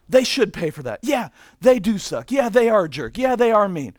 they 0.09 0.23
should 0.23 0.53
pay 0.53 0.71
for 0.71 0.83
that. 0.85 1.01
Yeah, 1.03 1.31
they 1.61 1.79
do 1.81 1.99
suck. 1.99 2.31
Yeah, 2.31 2.49
they 2.49 2.69
are 2.69 2.85
a 2.85 2.89
jerk. 2.89 3.19
Yeah, 3.19 3.35
they 3.35 3.51
are 3.51 3.69
mean. 3.69 3.95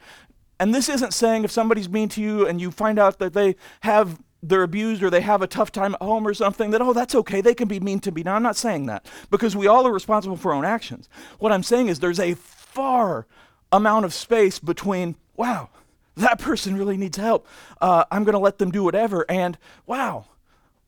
And 0.60 0.74
this 0.74 0.88
isn't 0.88 1.14
saying 1.14 1.44
if 1.44 1.52
somebody's 1.52 1.90
mean 1.90 2.08
to 2.10 2.22
you 2.22 2.48
and 2.48 2.62
you 2.62 2.72
find 2.72 2.98
out 2.98 3.20
that 3.20 3.34
they 3.34 3.56
have 3.82 4.22
they're 4.48 4.64
abused 4.64 5.04
or 5.04 5.10
they 5.10 5.22
have 5.22 5.42
a 5.42 5.48
tough 5.48 5.72
time 5.72 5.96
at 5.96 6.02
home 6.02 6.28
or 6.28 6.34
something, 6.34 6.72
that, 6.72 6.82
oh, 6.82 6.94
that's 6.94 7.16
okay. 7.16 7.42
They 7.42 7.54
can 7.54 7.68
be 7.68 7.80
mean 7.80 8.00
to 8.02 8.12
me. 8.12 8.24
Now, 8.24 8.36
I'm 8.36 8.44
not 8.44 8.56
saying 8.56 8.86
that 8.86 9.08
because 9.30 9.56
we 9.56 9.68
all 9.68 9.88
are 9.88 9.94
responsible 9.94 10.38
for 10.38 10.52
our 10.52 10.58
own 10.58 10.66
actions. 10.66 11.10
What 11.40 11.52
I'm 11.52 11.64
saying 11.64 11.88
is 11.88 12.00
there's 12.00 12.20
a 12.20 12.36
far 12.36 13.26
amount 13.72 14.06
of 14.06 14.14
space 14.14 14.60
between, 14.60 15.16
wow, 15.36 15.70
that 16.16 16.40
person 16.40 16.78
really 16.78 16.98
needs 16.98 17.18
help. 17.18 17.48
Uh, 17.82 18.06
I'm 18.12 18.24
going 18.24 18.34
to 18.34 18.40
let 18.40 18.58
them 18.58 18.72
do 18.72 18.84
whatever. 18.84 19.26
And, 19.30 19.58
wow, 19.86 20.28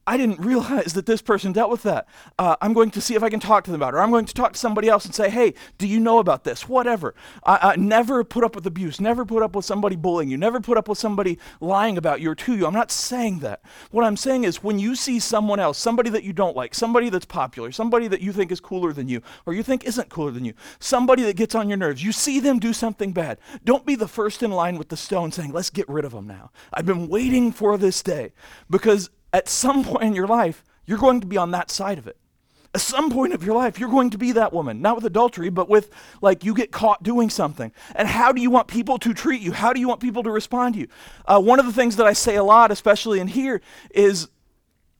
I 0.07 0.15
didn't 0.15 0.39
realize 0.39 0.93
that 0.93 1.05
this 1.05 1.21
person 1.21 1.51
dealt 1.51 1.69
with 1.69 1.83
that. 1.83 2.07
Uh, 2.39 2.55
I'm 2.61 2.71
going 2.71 2.91
to 2.91 3.01
see 3.01 3.15
if 3.15 3.23
I 3.23 3.29
can 3.29 3.41
talk 3.41 3.65
to 3.65 3.71
them 3.71 3.81
about 3.81 3.93
it. 3.93 3.97
Or 3.97 3.99
I'm 3.99 4.09
going 4.09 4.25
to 4.25 4.33
talk 4.33 4.53
to 4.53 4.59
somebody 4.59 4.87
else 4.87 5.03
and 5.03 5.13
say, 5.13 5.29
hey, 5.29 5.53
do 5.77 5.85
you 5.85 5.99
know 5.99 6.19
about 6.19 6.45
this? 6.45 6.69
Whatever. 6.69 7.13
I, 7.43 7.73
I 7.73 7.75
never 7.75 8.23
put 8.23 8.45
up 8.45 8.55
with 8.55 8.65
abuse. 8.65 9.01
Never 9.01 9.25
put 9.25 9.43
up 9.43 9.53
with 9.53 9.65
somebody 9.65 9.97
bullying 9.97 10.29
you. 10.29 10.37
Never 10.37 10.61
put 10.61 10.77
up 10.77 10.87
with 10.87 10.97
somebody 10.97 11.37
lying 11.59 11.97
about 11.97 12.21
you 12.21 12.31
or 12.31 12.35
to 12.35 12.55
you. 12.55 12.65
I'm 12.65 12.73
not 12.73 12.89
saying 12.89 13.39
that. 13.39 13.61
What 13.91 14.05
I'm 14.05 14.15
saying 14.15 14.45
is 14.45 14.63
when 14.63 14.79
you 14.79 14.95
see 14.95 15.19
someone 15.19 15.59
else, 15.59 15.77
somebody 15.77 16.09
that 16.11 16.23
you 16.23 16.31
don't 16.31 16.55
like, 16.55 16.73
somebody 16.73 17.09
that's 17.09 17.25
popular, 17.25 17.73
somebody 17.73 18.07
that 18.07 18.21
you 18.21 18.31
think 18.31 18.49
is 18.49 18.61
cooler 18.61 18.93
than 18.93 19.09
you, 19.09 19.21
or 19.45 19.53
you 19.53 19.61
think 19.61 19.83
isn't 19.83 20.07
cooler 20.07 20.31
than 20.31 20.45
you, 20.45 20.53
somebody 20.79 21.23
that 21.23 21.35
gets 21.35 21.53
on 21.53 21.67
your 21.67 21.77
nerves, 21.77 22.01
you 22.01 22.13
see 22.13 22.39
them 22.39 22.59
do 22.59 22.71
something 22.71 23.11
bad. 23.11 23.39
Don't 23.65 23.85
be 23.85 23.95
the 23.95 24.07
first 24.07 24.41
in 24.41 24.51
line 24.51 24.77
with 24.77 24.87
the 24.87 24.95
stone 24.95 25.33
saying, 25.33 25.51
let's 25.51 25.69
get 25.69 25.89
rid 25.89 26.05
of 26.05 26.13
them 26.13 26.27
now. 26.27 26.51
I've 26.73 26.85
been 26.85 27.09
waiting 27.09 27.51
for 27.51 27.77
this 27.77 28.01
day 28.01 28.31
because 28.69 29.09
at 29.33 29.47
some 29.49 29.83
point 29.83 30.03
in 30.03 30.15
your 30.15 30.27
life, 30.27 30.63
you're 30.85 30.97
going 30.97 31.21
to 31.21 31.27
be 31.27 31.37
on 31.37 31.51
that 31.51 31.69
side 31.69 31.97
of 31.97 32.07
it. 32.07 32.17
At 32.73 32.81
some 32.81 33.09
point 33.09 33.33
of 33.33 33.43
your 33.43 33.55
life, 33.55 33.79
you're 33.79 33.89
going 33.89 34.11
to 34.11 34.17
be 34.17 34.33
that 34.33 34.53
woman, 34.53 34.81
not 34.81 34.95
with 34.95 35.05
adultery, 35.05 35.49
but 35.49 35.69
with 35.69 35.89
like 36.21 36.43
you 36.43 36.53
get 36.53 36.71
caught 36.71 37.01
doing 37.01 37.29
something. 37.29 37.71
And 37.95 38.07
how 38.07 38.31
do 38.31 38.41
you 38.41 38.49
want 38.49 38.67
people 38.67 38.99
to 38.99 39.13
treat 39.13 39.41
you? 39.41 39.51
How 39.51 39.73
do 39.73 39.79
you 39.79 39.87
want 39.87 39.99
people 39.99 40.23
to 40.23 40.31
respond 40.31 40.75
to 40.75 40.81
you? 40.81 40.87
Uh, 41.25 41.41
one 41.41 41.59
of 41.59 41.65
the 41.65 41.73
things 41.73 41.95
that 41.95 42.05
I 42.05 42.13
say 42.13 42.35
a 42.35 42.43
lot, 42.43 42.71
especially 42.71 43.19
in 43.19 43.27
here, 43.27 43.61
is 43.91 44.27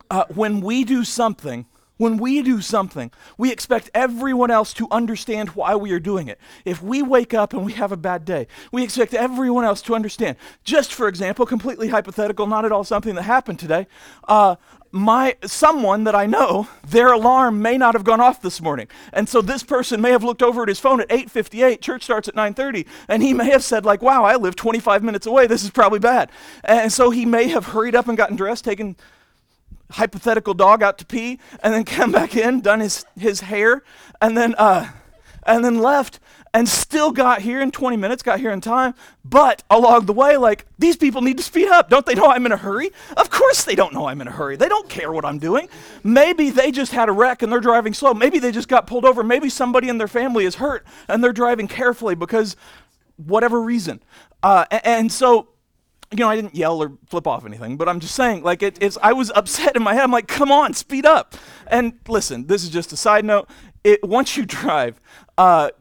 uh, 0.09 0.25
when 0.33 0.61
we 0.61 0.83
do 0.83 1.03
something, 1.03 1.65
when 1.97 2.17
we 2.17 2.41
do 2.41 2.61
something, 2.61 3.11
we 3.37 3.51
expect 3.51 3.89
everyone 3.93 4.51
else 4.51 4.73
to 4.73 4.87
understand 4.91 5.49
why 5.49 5.75
we 5.75 5.91
are 5.91 5.99
doing 5.99 6.27
it. 6.27 6.39
If 6.65 6.81
we 6.81 7.01
wake 7.01 7.33
up 7.33 7.53
and 7.53 7.65
we 7.65 7.73
have 7.73 7.91
a 7.91 7.97
bad 7.97 8.25
day, 8.25 8.47
we 8.71 8.83
expect 8.83 9.13
everyone 9.13 9.65
else 9.65 9.81
to 9.83 9.95
understand. 9.95 10.37
Just 10.63 10.93
for 10.93 11.07
example, 11.07 11.45
completely 11.45 11.89
hypothetical, 11.89 12.47
not 12.47 12.65
at 12.65 12.71
all 12.71 12.83
something 12.83 13.15
that 13.15 13.23
happened 13.23 13.59
today. 13.59 13.87
Uh, 14.27 14.55
my 14.91 15.35
someone 15.43 16.05
that 16.05 16.15
I 16.15 16.25
know, 16.25 16.67
their 16.87 17.11
alarm 17.11 17.61
may 17.61 17.77
not 17.77 17.93
have 17.93 18.03
gone 18.03 18.21
off 18.21 18.41
this 18.41 18.61
morning. 18.61 18.87
And 19.11 19.27
so 19.27 19.41
this 19.41 19.63
person 19.63 20.01
may 20.01 20.11
have 20.11 20.23
looked 20.23 20.41
over 20.41 20.63
at 20.63 20.69
his 20.69 20.79
phone 20.79 21.01
at 21.01 21.11
8:58, 21.11 21.81
church 21.81 22.03
starts 22.03 22.27
at 22.27 22.35
9:30, 22.35 22.85
and 23.07 23.21
he 23.21 23.33
may 23.33 23.49
have 23.49 23.63
said 23.63 23.85
like, 23.85 24.01
"Wow, 24.01 24.23
I 24.23 24.35
live 24.35 24.55
25 24.55 25.03
minutes 25.03 25.27
away. 25.27 25.47
This 25.47 25.63
is 25.63 25.69
probably 25.69 25.99
bad." 25.99 26.31
And 26.63 26.91
so 26.91 27.09
he 27.09 27.25
may 27.25 27.49
have 27.49 27.67
hurried 27.67 27.95
up 27.95 28.07
and 28.07 28.17
gotten 28.17 28.35
dressed, 28.35 28.63
taken 28.63 28.95
hypothetical 29.91 30.53
dog 30.53 30.83
out 30.83 30.97
to 30.97 31.05
pee 31.05 31.39
and 31.61 31.73
then 31.73 31.83
come 31.85 32.11
back 32.11 32.35
in, 32.35 32.61
done 32.61 32.79
his, 32.79 33.05
his 33.17 33.41
hair, 33.41 33.83
and 34.21 34.37
then, 34.37 34.55
uh, 34.55 34.89
and 35.45 35.63
then 35.63 35.79
left 35.79 36.19
and 36.53 36.67
still 36.67 37.11
got 37.11 37.41
here 37.41 37.61
in 37.61 37.71
20 37.71 37.97
minutes, 37.97 38.23
got 38.23 38.39
here 38.39 38.51
in 38.51 38.61
time. 38.61 38.95
But 39.23 39.63
along 39.69 40.05
the 40.05 40.13
way, 40.13 40.37
like, 40.37 40.65
these 40.79 40.97
people 40.97 41.21
need 41.21 41.37
to 41.37 41.43
speed 41.43 41.67
up. 41.67 41.89
Don't 41.89 42.05
they 42.05 42.15
know 42.15 42.27
I'm 42.27 42.45
in 42.45 42.51
a 42.51 42.57
hurry? 42.57 42.91
Of 43.15 43.29
course 43.29 43.63
they 43.63 43.75
don't 43.75 43.93
know 43.93 44.07
I'm 44.07 44.21
in 44.21 44.27
a 44.27 44.31
hurry. 44.31 44.55
They 44.55 44.69
don't 44.69 44.89
care 44.89 45.11
what 45.11 45.25
I'm 45.25 45.39
doing. 45.39 45.69
Maybe 46.03 46.49
they 46.49 46.71
just 46.71 46.91
had 46.91 47.09
a 47.09 47.11
wreck 47.11 47.41
and 47.41 47.51
they're 47.51 47.59
driving 47.59 47.93
slow. 47.93 48.13
Maybe 48.13 48.39
they 48.39 48.51
just 48.51 48.67
got 48.67 48.87
pulled 48.87 49.05
over. 49.05 49.23
Maybe 49.23 49.49
somebody 49.49 49.89
in 49.89 49.97
their 49.97 50.07
family 50.07 50.45
is 50.45 50.55
hurt 50.55 50.85
and 51.07 51.23
they're 51.23 51.33
driving 51.33 51.67
carefully 51.67 52.15
because 52.15 52.55
whatever 53.17 53.61
reason. 53.61 54.01
Uh, 54.41 54.65
and, 54.71 54.85
and 54.85 55.11
so 55.11 55.49
you 56.11 56.17
know, 56.17 56.29
I 56.29 56.35
didn't 56.35 56.55
yell 56.55 56.81
or 56.81 56.93
flip 57.07 57.27
off 57.27 57.45
anything, 57.45 57.75
but 57.77 57.89
I'm 57.89 57.99
just 57.99 58.15
saying, 58.15 58.43
like, 58.43 58.63
it, 58.63 58.77
it's, 58.81 58.97
I 59.01 59.13
was 59.13 59.31
upset 59.35 59.75
in 59.75 59.83
my 59.83 59.93
head. 59.93 60.03
I'm 60.03 60.11
like, 60.11 60.27
come 60.27 60.51
on, 60.51 60.73
speed 60.73 61.05
up. 61.05 61.35
And 61.67 61.99
listen, 62.07 62.47
this 62.47 62.63
is 62.63 62.69
just 62.69 62.93
a 62.93 62.97
side 62.97 63.25
note. 63.25 63.49
It, 63.83 64.03
once 64.03 64.37
you 64.37 64.45
drive, 64.45 65.01
uh, 65.37 65.71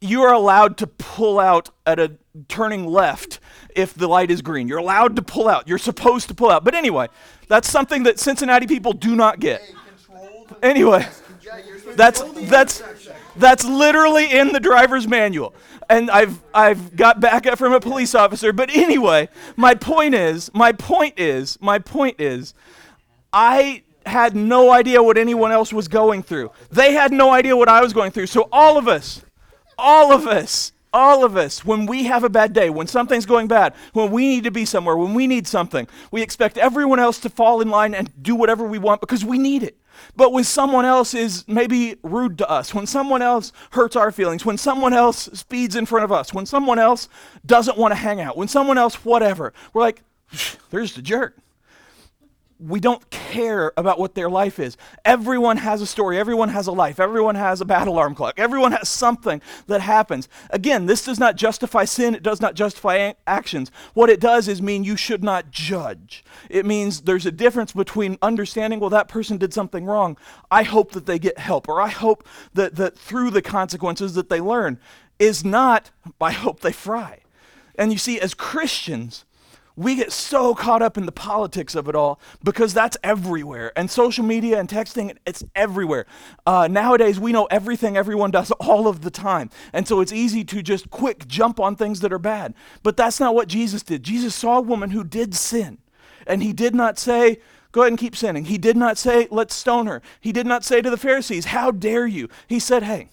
you 0.00 0.22
are 0.22 0.32
allowed 0.32 0.76
to 0.78 0.86
pull 0.86 1.40
out 1.40 1.70
at 1.84 1.98
a 1.98 2.12
turning 2.48 2.86
left 2.86 3.40
if 3.74 3.94
the 3.94 4.06
light 4.08 4.30
is 4.30 4.42
green. 4.42 4.68
You're 4.68 4.78
allowed 4.78 5.16
to 5.16 5.22
pull 5.22 5.48
out. 5.48 5.66
You're 5.66 5.78
supposed 5.78 6.28
to 6.28 6.34
pull 6.34 6.50
out. 6.50 6.64
But 6.64 6.74
anyway, 6.74 7.08
that's 7.48 7.70
something 7.70 8.04
that 8.04 8.18
Cincinnati 8.18 8.66
people 8.66 8.92
do 8.92 9.16
not 9.16 9.40
get. 9.40 9.62
Anyway, 10.62 11.06
that's 11.94 12.22
that's 12.48 12.82
that's 13.38 13.64
literally 13.64 14.30
in 14.30 14.52
the 14.52 14.60
driver's 14.60 15.06
manual 15.06 15.54
and 15.88 16.10
I've 16.10 16.42
I've 16.52 16.96
got 16.96 17.20
backup 17.20 17.58
from 17.58 17.72
a 17.72 17.80
police 17.80 18.14
officer. 18.14 18.52
But 18.52 18.74
anyway, 18.74 19.28
my 19.56 19.74
point 19.74 20.14
is, 20.14 20.50
my 20.54 20.72
point 20.72 21.18
is, 21.18 21.58
my 21.60 21.78
point 21.78 22.20
is, 22.20 22.54
I 23.32 23.82
had 24.04 24.36
no 24.36 24.70
idea 24.72 25.02
what 25.02 25.18
anyone 25.18 25.52
else 25.52 25.72
was 25.72 25.88
going 25.88 26.22
through. 26.22 26.50
They 26.70 26.92
had 26.92 27.12
no 27.12 27.32
idea 27.32 27.56
what 27.56 27.68
I 27.68 27.80
was 27.80 27.92
going 27.92 28.12
through. 28.12 28.26
So 28.26 28.48
all 28.52 28.78
of 28.78 28.88
us, 28.88 29.22
all 29.76 30.12
of 30.12 30.26
us, 30.26 30.72
all 30.92 31.24
of 31.24 31.36
us, 31.36 31.64
when 31.64 31.86
we 31.86 32.04
have 32.04 32.24
a 32.24 32.28
bad 32.28 32.52
day, 32.52 32.70
when 32.70 32.86
something's 32.86 33.26
going 33.26 33.48
bad, 33.48 33.74
when 33.92 34.10
we 34.10 34.28
need 34.28 34.44
to 34.44 34.50
be 34.50 34.64
somewhere, 34.64 34.96
when 34.96 35.12
we 35.12 35.26
need 35.26 35.46
something, 35.46 35.86
we 36.10 36.22
expect 36.22 36.56
everyone 36.56 37.00
else 37.00 37.18
to 37.20 37.28
fall 37.28 37.60
in 37.60 37.68
line 37.68 37.94
and 37.94 38.10
do 38.22 38.34
whatever 38.34 38.64
we 38.64 38.78
want 38.78 39.00
because 39.00 39.24
we 39.24 39.38
need 39.38 39.62
it. 39.62 39.76
But 40.16 40.32
when 40.32 40.44
someone 40.44 40.84
else 40.84 41.14
is 41.14 41.44
maybe 41.46 41.96
rude 42.02 42.38
to 42.38 42.50
us, 42.50 42.74
when 42.74 42.86
someone 42.86 43.22
else 43.22 43.52
hurts 43.70 43.96
our 43.96 44.10
feelings, 44.10 44.44
when 44.44 44.58
someone 44.58 44.92
else 44.92 45.28
speeds 45.32 45.76
in 45.76 45.86
front 45.86 46.04
of 46.04 46.12
us, 46.12 46.32
when 46.32 46.46
someone 46.46 46.78
else 46.78 47.08
doesn't 47.44 47.78
want 47.78 47.92
to 47.92 47.96
hang 47.96 48.20
out, 48.20 48.36
when 48.36 48.48
someone 48.48 48.78
else 48.78 49.04
whatever, 49.04 49.52
we're 49.72 49.82
like, 49.82 50.02
there's 50.70 50.94
the 50.94 51.02
jerk. 51.02 51.36
We 52.58 52.80
don't 52.80 53.08
care 53.10 53.72
about 53.76 53.98
what 53.98 54.14
their 54.14 54.30
life 54.30 54.58
is. 54.58 54.76
Everyone 55.04 55.58
has 55.58 55.82
a 55.82 55.86
story, 55.86 56.18
everyone 56.18 56.48
has 56.48 56.66
a 56.66 56.72
life, 56.72 56.98
everyone 56.98 57.34
has 57.34 57.60
a 57.60 57.66
battle 57.66 57.94
alarm 57.94 58.14
clock, 58.14 58.38
everyone 58.38 58.72
has 58.72 58.88
something 58.88 59.42
that 59.66 59.82
happens. 59.82 60.28
Again, 60.50 60.86
this 60.86 61.04
does 61.04 61.18
not 61.18 61.36
justify 61.36 61.84
sin, 61.84 62.14
it 62.14 62.22
does 62.22 62.40
not 62.40 62.54
justify 62.54 62.96
a- 62.96 63.14
actions. 63.26 63.70
What 63.92 64.08
it 64.08 64.20
does 64.20 64.48
is 64.48 64.62
mean 64.62 64.84
you 64.84 64.96
should 64.96 65.22
not 65.22 65.50
judge. 65.50 66.24
It 66.48 66.64
means 66.64 67.02
there's 67.02 67.26
a 67.26 67.32
difference 67.32 67.72
between 67.72 68.16
understanding, 68.22 68.80
well, 68.80 68.90
that 68.90 69.08
person 69.08 69.36
did 69.36 69.52
something 69.52 69.84
wrong. 69.84 70.16
I 70.50 70.62
hope 70.62 70.92
that 70.92 71.04
they 71.04 71.18
get 71.18 71.38
help, 71.38 71.68
or 71.68 71.82
I 71.82 71.88
hope 71.88 72.26
that, 72.54 72.76
that 72.76 72.96
through 72.96 73.30
the 73.30 73.42
consequences 73.42 74.14
that 74.14 74.30
they 74.30 74.40
learn, 74.40 74.78
is 75.18 75.44
not, 75.44 75.90
I 76.20 76.32
hope 76.32 76.60
they 76.60 76.72
fry. 76.72 77.20
And 77.78 77.92
you 77.92 77.98
see, 77.98 78.18
as 78.18 78.32
Christians, 78.32 79.25
we 79.76 79.94
get 79.94 80.10
so 80.10 80.54
caught 80.54 80.80
up 80.80 80.96
in 80.96 81.04
the 81.04 81.12
politics 81.12 81.74
of 81.74 81.86
it 81.88 81.94
all 81.94 82.18
because 82.42 82.72
that's 82.72 82.96
everywhere. 83.04 83.72
And 83.76 83.90
social 83.90 84.24
media 84.24 84.58
and 84.58 84.68
texting, 84.68 85.14
it's 85.26 85.44
everywhere. 85.54 86.06
Uh, 86.46 86.66
nowadays, 86.66 87.20
we 87.20 87.30
know 87.30 87.44
everything 87.46 87.96
everyone 87.96 88.30
does 88.30 88.50
all 88.60 88.88
of 88.88 89.02
the 89.02 89.10
time. 89.10 89.50
And 89.72 89.86
so 89.86 90.00
it's 90.00 90.12
easy 90.12 90.44
to 90.44 90.62
just 90.62 90.90
quick 90.90 91.28
jump 91.28 91.60
on 91.60 91.76
things 91.76 92.00
that 92.00 92.12
are 92.12 92.18
bad. 92.18 92.54
But 92.82 92.96
that's 92.96 93.20
not 93.20 93.34
what 93.34 93.48
Jesus 93.48 93.82
did. 93.82 94.02
Jesus 94.02 94.34
saw 94.34 94.58
a 94.58 94.62
woman 94.62 94.90
who 94.90 95.04
did 95.04 95.34
sin. 95.34 95.78
And 96.26 96.42
he 96.42 96.52
did 96.52 96.74
not 96.74 96.98
say, 96.98 97.38
Go 97.72 97.82
ahead 97.82 97.92
and 97.92 97.98
keep 97.98 98.16
sinning. 98.16 98.46
He 98.46 98.56
did 98.56 98.76
not 98.76 98.96
say, 98.96 99.28
Let's 99.30 99.54
stone 99.54 99.86
her. 99.86 100.00
He 100.18 100.32
did 100.32 100.46
not 100.46 100.64
say 100.64 100.80
to 100.80 100.88
the 100.88 100.96
Pharisees, 100.96 101.46
How 101.46 101.70
dare 101.70 102.06
you? 102.06 102.28
He 102.48 102.58
said, 102.58 102.84
Hey, 102.84 103.10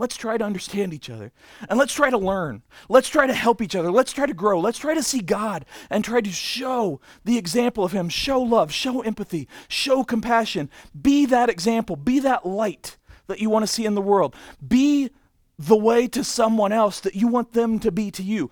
Let's 0.00 0.16
try 0.16 0.38
to 0.38 0.44
understand 0.44 0.94
each 0.94 1.10
other 1.10 1.30
and 1.68 1.78
let's 1.78 1.92
try 1.92 2.08
to 2.08 2.16
learn. 2.16 2.62
Let's 2.88 3.10
try 3.10 3.26
to 3.26 3.34
help 3.34 3.60
each 3.60 3.76
other. 3.76 3.90
Let's 3.90 4.14
try 4.14 4.24
to 4.24 4.32
grow. 4.32 4.58
Let's 4.58 4.78
try 4.78 4.94
to 4.94 5.02
see 5.02 5.20
God 5.20 5.66
and 5.90 6.02
try 6.02 6.22
to 6.22 6.30
show 6.30 7.02
the 7.26 7.36
example 7.36 7.84
of 7.84 7.92
Him. 7.92 8.08
Show 8.08 8.40
love, 8.40 8.72
show 8.72 9.02
empathy, 9.02 9.46
show 9.68 10.02
compassion. 10.02 10.70
Be 10.98 11.26
that 11.26 11.50
example, 11.50 11.96
be 11.96 12.18
that 12.20 12.46
light 12.46 12.96
that 13.26 13.40
you 13.40 13.50
want 13.50 13.64
to 13.64 13.66
see 13.66 13.84
in 13.84 13.94
the 13.94 14.00
world. 14.00 14.34
Be 14.66 15.10
the 15.58 15.76
way 15.76 16.08
to 16.08 16.24
someone 16.24 16.72
else 16.72 17.00
that 17.00 17.14
you 17.14 17.28
want 17.28 17.52
them 17.52 17.78
to 17.80 17.92
be 17.92 18.10
to 18.12 18.22
you 18.22 18.50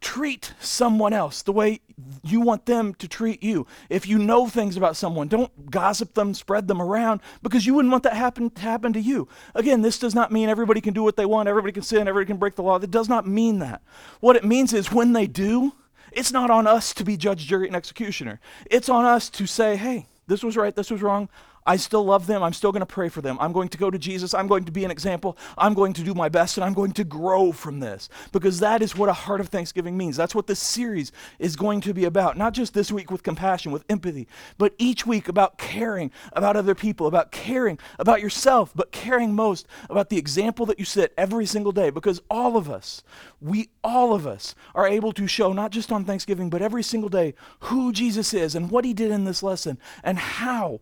treat 0.00 0.52
someone 0.60 1.12
else 1.12 1.42
the 1.42 1.52
way 1.52 1.80
you 2.22 2.40
want 2.40 2.66
them 2.66 2.94
to 2.94 3.08
treat 3.08 3.42
you. 3.42 3.66
If 3.88 4.06
you 4.06 4.18
know 4.18 4.48
things 4.48 4.76
about 4.76 4.96
someone, 4.96 5.28
don't 5.28 5.70
gossip 5.70 6.14
them, 6.14 6.34
spread 6.34 6.68
them 6.68 6.80
around 6.80 7.20
because 7.42 7.66
you 7.66 7.74
wouldn't 7.74 7.90
want 7.92 8.04
that 8.04 8.14
happen 8.14 8.50
to 8.50 8.60
happen 8.62 8.92
to 8.92 9.00
you. 9.00 9.28
Again, 9.54 9.82
this 9.82 9.98
does 9.98 10.14
not 10.14 10.30
mean 10.32 10.48
everybody 10.48 10.80
can 10.80 10.94
do 10.94 11.02
what 11.02 11.16
they 11.16 11.26
want, 11.26 11.48
everybody 11.48 11.72
can 11.72 11.82
sin, 11.82 12.08
everybody 12.08 12.26
can 12.26 12.38
break 12.38 12.54
the 12.54 12.62
law. 12.62 12.78
That 12.78 12.90
does 12.90 13.08
not 13.08 13.26
mean 13.26 13.58
that. 13.58 13.82
What 14.20 14.36
it 14.36 14.44
means 14.44 14.72
is 14.72 14.92
when 14.92 15.12
they 15.12 15.26
do, 15.26 15.72
it's 16.12 16.32
not 16.32 16.50
on 16.50 16.66
us 16.66 16.94
to 16.94 17.04
be 17.04 17.16
judge, 17.16 17.46
jury, 17.46 17.66
and 17.66 17.76
executioner. 17.76 18.40
It's 18.70 18.88
on 18.88 19.04
us 19.04 19.28
to 19.30 19.46
say, 19.46 19.76
"Hey, 19.76 20.06
this 20.26 20.42
was 20.42 20.56
right, 20.56 20.74
this 20.74 20.90
was 20.90 21.02
wrong. 21.02 21.28
I 21.68 21.76
still 21.76 22.02
love 22.02 22.26
them. 22.26 22.42
I'm 22.42 22.54
still 22.54 22.72
going 22.72 22.80
to 22.80 22.86
pray 22.86 23.10
for 23.10 23.20
them. 23.20 23.36
I'm 23.38 23.52
going 23.52 23.68
to 23.68 23.76
go 23.76 23.90
to 23.90 23.98
Jesus. 23.98 24.32
I'm 24.32 24.46
going 24.46 24.64
to 24.64 24.72
be 24.72 24.86
an 24.86 24.90
example. 24.90 25.36
I'm 25.58 25.74
going 25.74 25.92
to 25.92 26.02
do 26.02 26.14
my 26.14 26.30
best 26.30 26.56
and 26.56 26.64
I'm 26.64 26.72
going 26.72 26.92
to 26.92 27.04
grow 27.04 27.52
from 27.52 27.78
this 27.78 28.08
because 28.32 28.60
that 28.60 28.80
is 28.80 28.96
what 28.96 29.10
a 29.10 29.12
heart 29.12 29.42
of 29.42 29.48
thanksgiving 29.48 29.94
means. 29.94 30.16
That's 30.16 30.34
what 30.34 30.46
this 30.46 30.60
series 30.60 31.12
is 31.38 31.56
going 31.56 31.82
to 31.82 31.92
be 31.92 32.06
about. 32.06 32.38
Not 32.38 32.54
just 32.54 32.72
this 32.72 32.90
week 32.90 33.10
with 33.10 33.22
compassion, 33.22 33.70
with 33.70 33.84
empathy, 33.90 34.26
but 34.56 34.72
each 34.78 35.06
week 35.06 35.28
about 35.28 35.58
caring 35.58 36.10
about 36.32 36.56
other 36.56 36.74
people, 36.74 37.06
about 37.06 37.32
caring 37.32 37.78
about 37.98 38.22
yourself, 38.22 38.72
but 38.74 38.90
caring 38.90 39.34
most 39.34 39.66
about 39.90 40.08
the 40.08 40.16
example 40.16 40.64
that 40.64 40.78
you 40.78 40.86
set 40.86 41.12
every 41.18 41.44
single 41.44 41.72
day 41.72 41.90
because 41.90 42.22
all 42.30 42.56
of 42.56 42.70
us, 42.70 43.02
we 43.42 43.68
all 43.84 44.14
of 44.14 44.26
us 44.26 44.54
are 44.74 44.88
able 44.88 45.12
to 45.12 45.26
show 45.26 45.52
not 45.52 45.70
just 45.70 45.92
on 45.92 46.06
Thanksgiving, 46.06 46.48
but 46.48 46.62
every 46.62 46.82
single 46.82 47.10
day 47.10 47.34
who 47.60 47.92
Jesus 47.92 48.32
is 48.32 48.54
and 48.54 48.70
what 48.70 48.86
he 48.86 48.94
did 48.94 49.10
in 49.10 49.26
this 49.26 49.42
lesson 49.42 49.78
and 50.02 50.18
how 50.18 50.80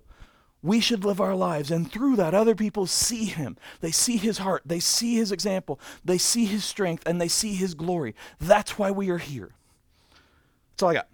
we 0.67 0.81
should 0.81 1.05
live 1.05 1.21
our 1.21 1.37
lives. 1.37 1.71
And 1.71 1.91
through 1.91 2.17
that, 2.17 2.35
other 2.35 2.57
people 2.57 2.87
see 2.87 3.25
him. 3.25 3.57
They 3.81 3.93
see 3.93 4.17
his 4.17 4.39
heart. 4.39 4.63
They 4.67 4.81
see 4.81 5.15
his 5.15 5.31
example. 5.31 5.79
They 6.05 6.19
see 6.19 6.45
his 6.45 6.65
strength 6.65 7.05
and 7.07 7.21
they 7.21 7.29
see 7.29 7.55
his 7.55 7.75
glory. 7.75 8.15
That's 8.41 8.77
why 8.77 8.91
we 8.91 9.09
are 9.11 9.19
here. 9.19 9.53
That's 10.73 10.83
all 10.83 10.89
I 10.91 10.95
got. 10.95 11.09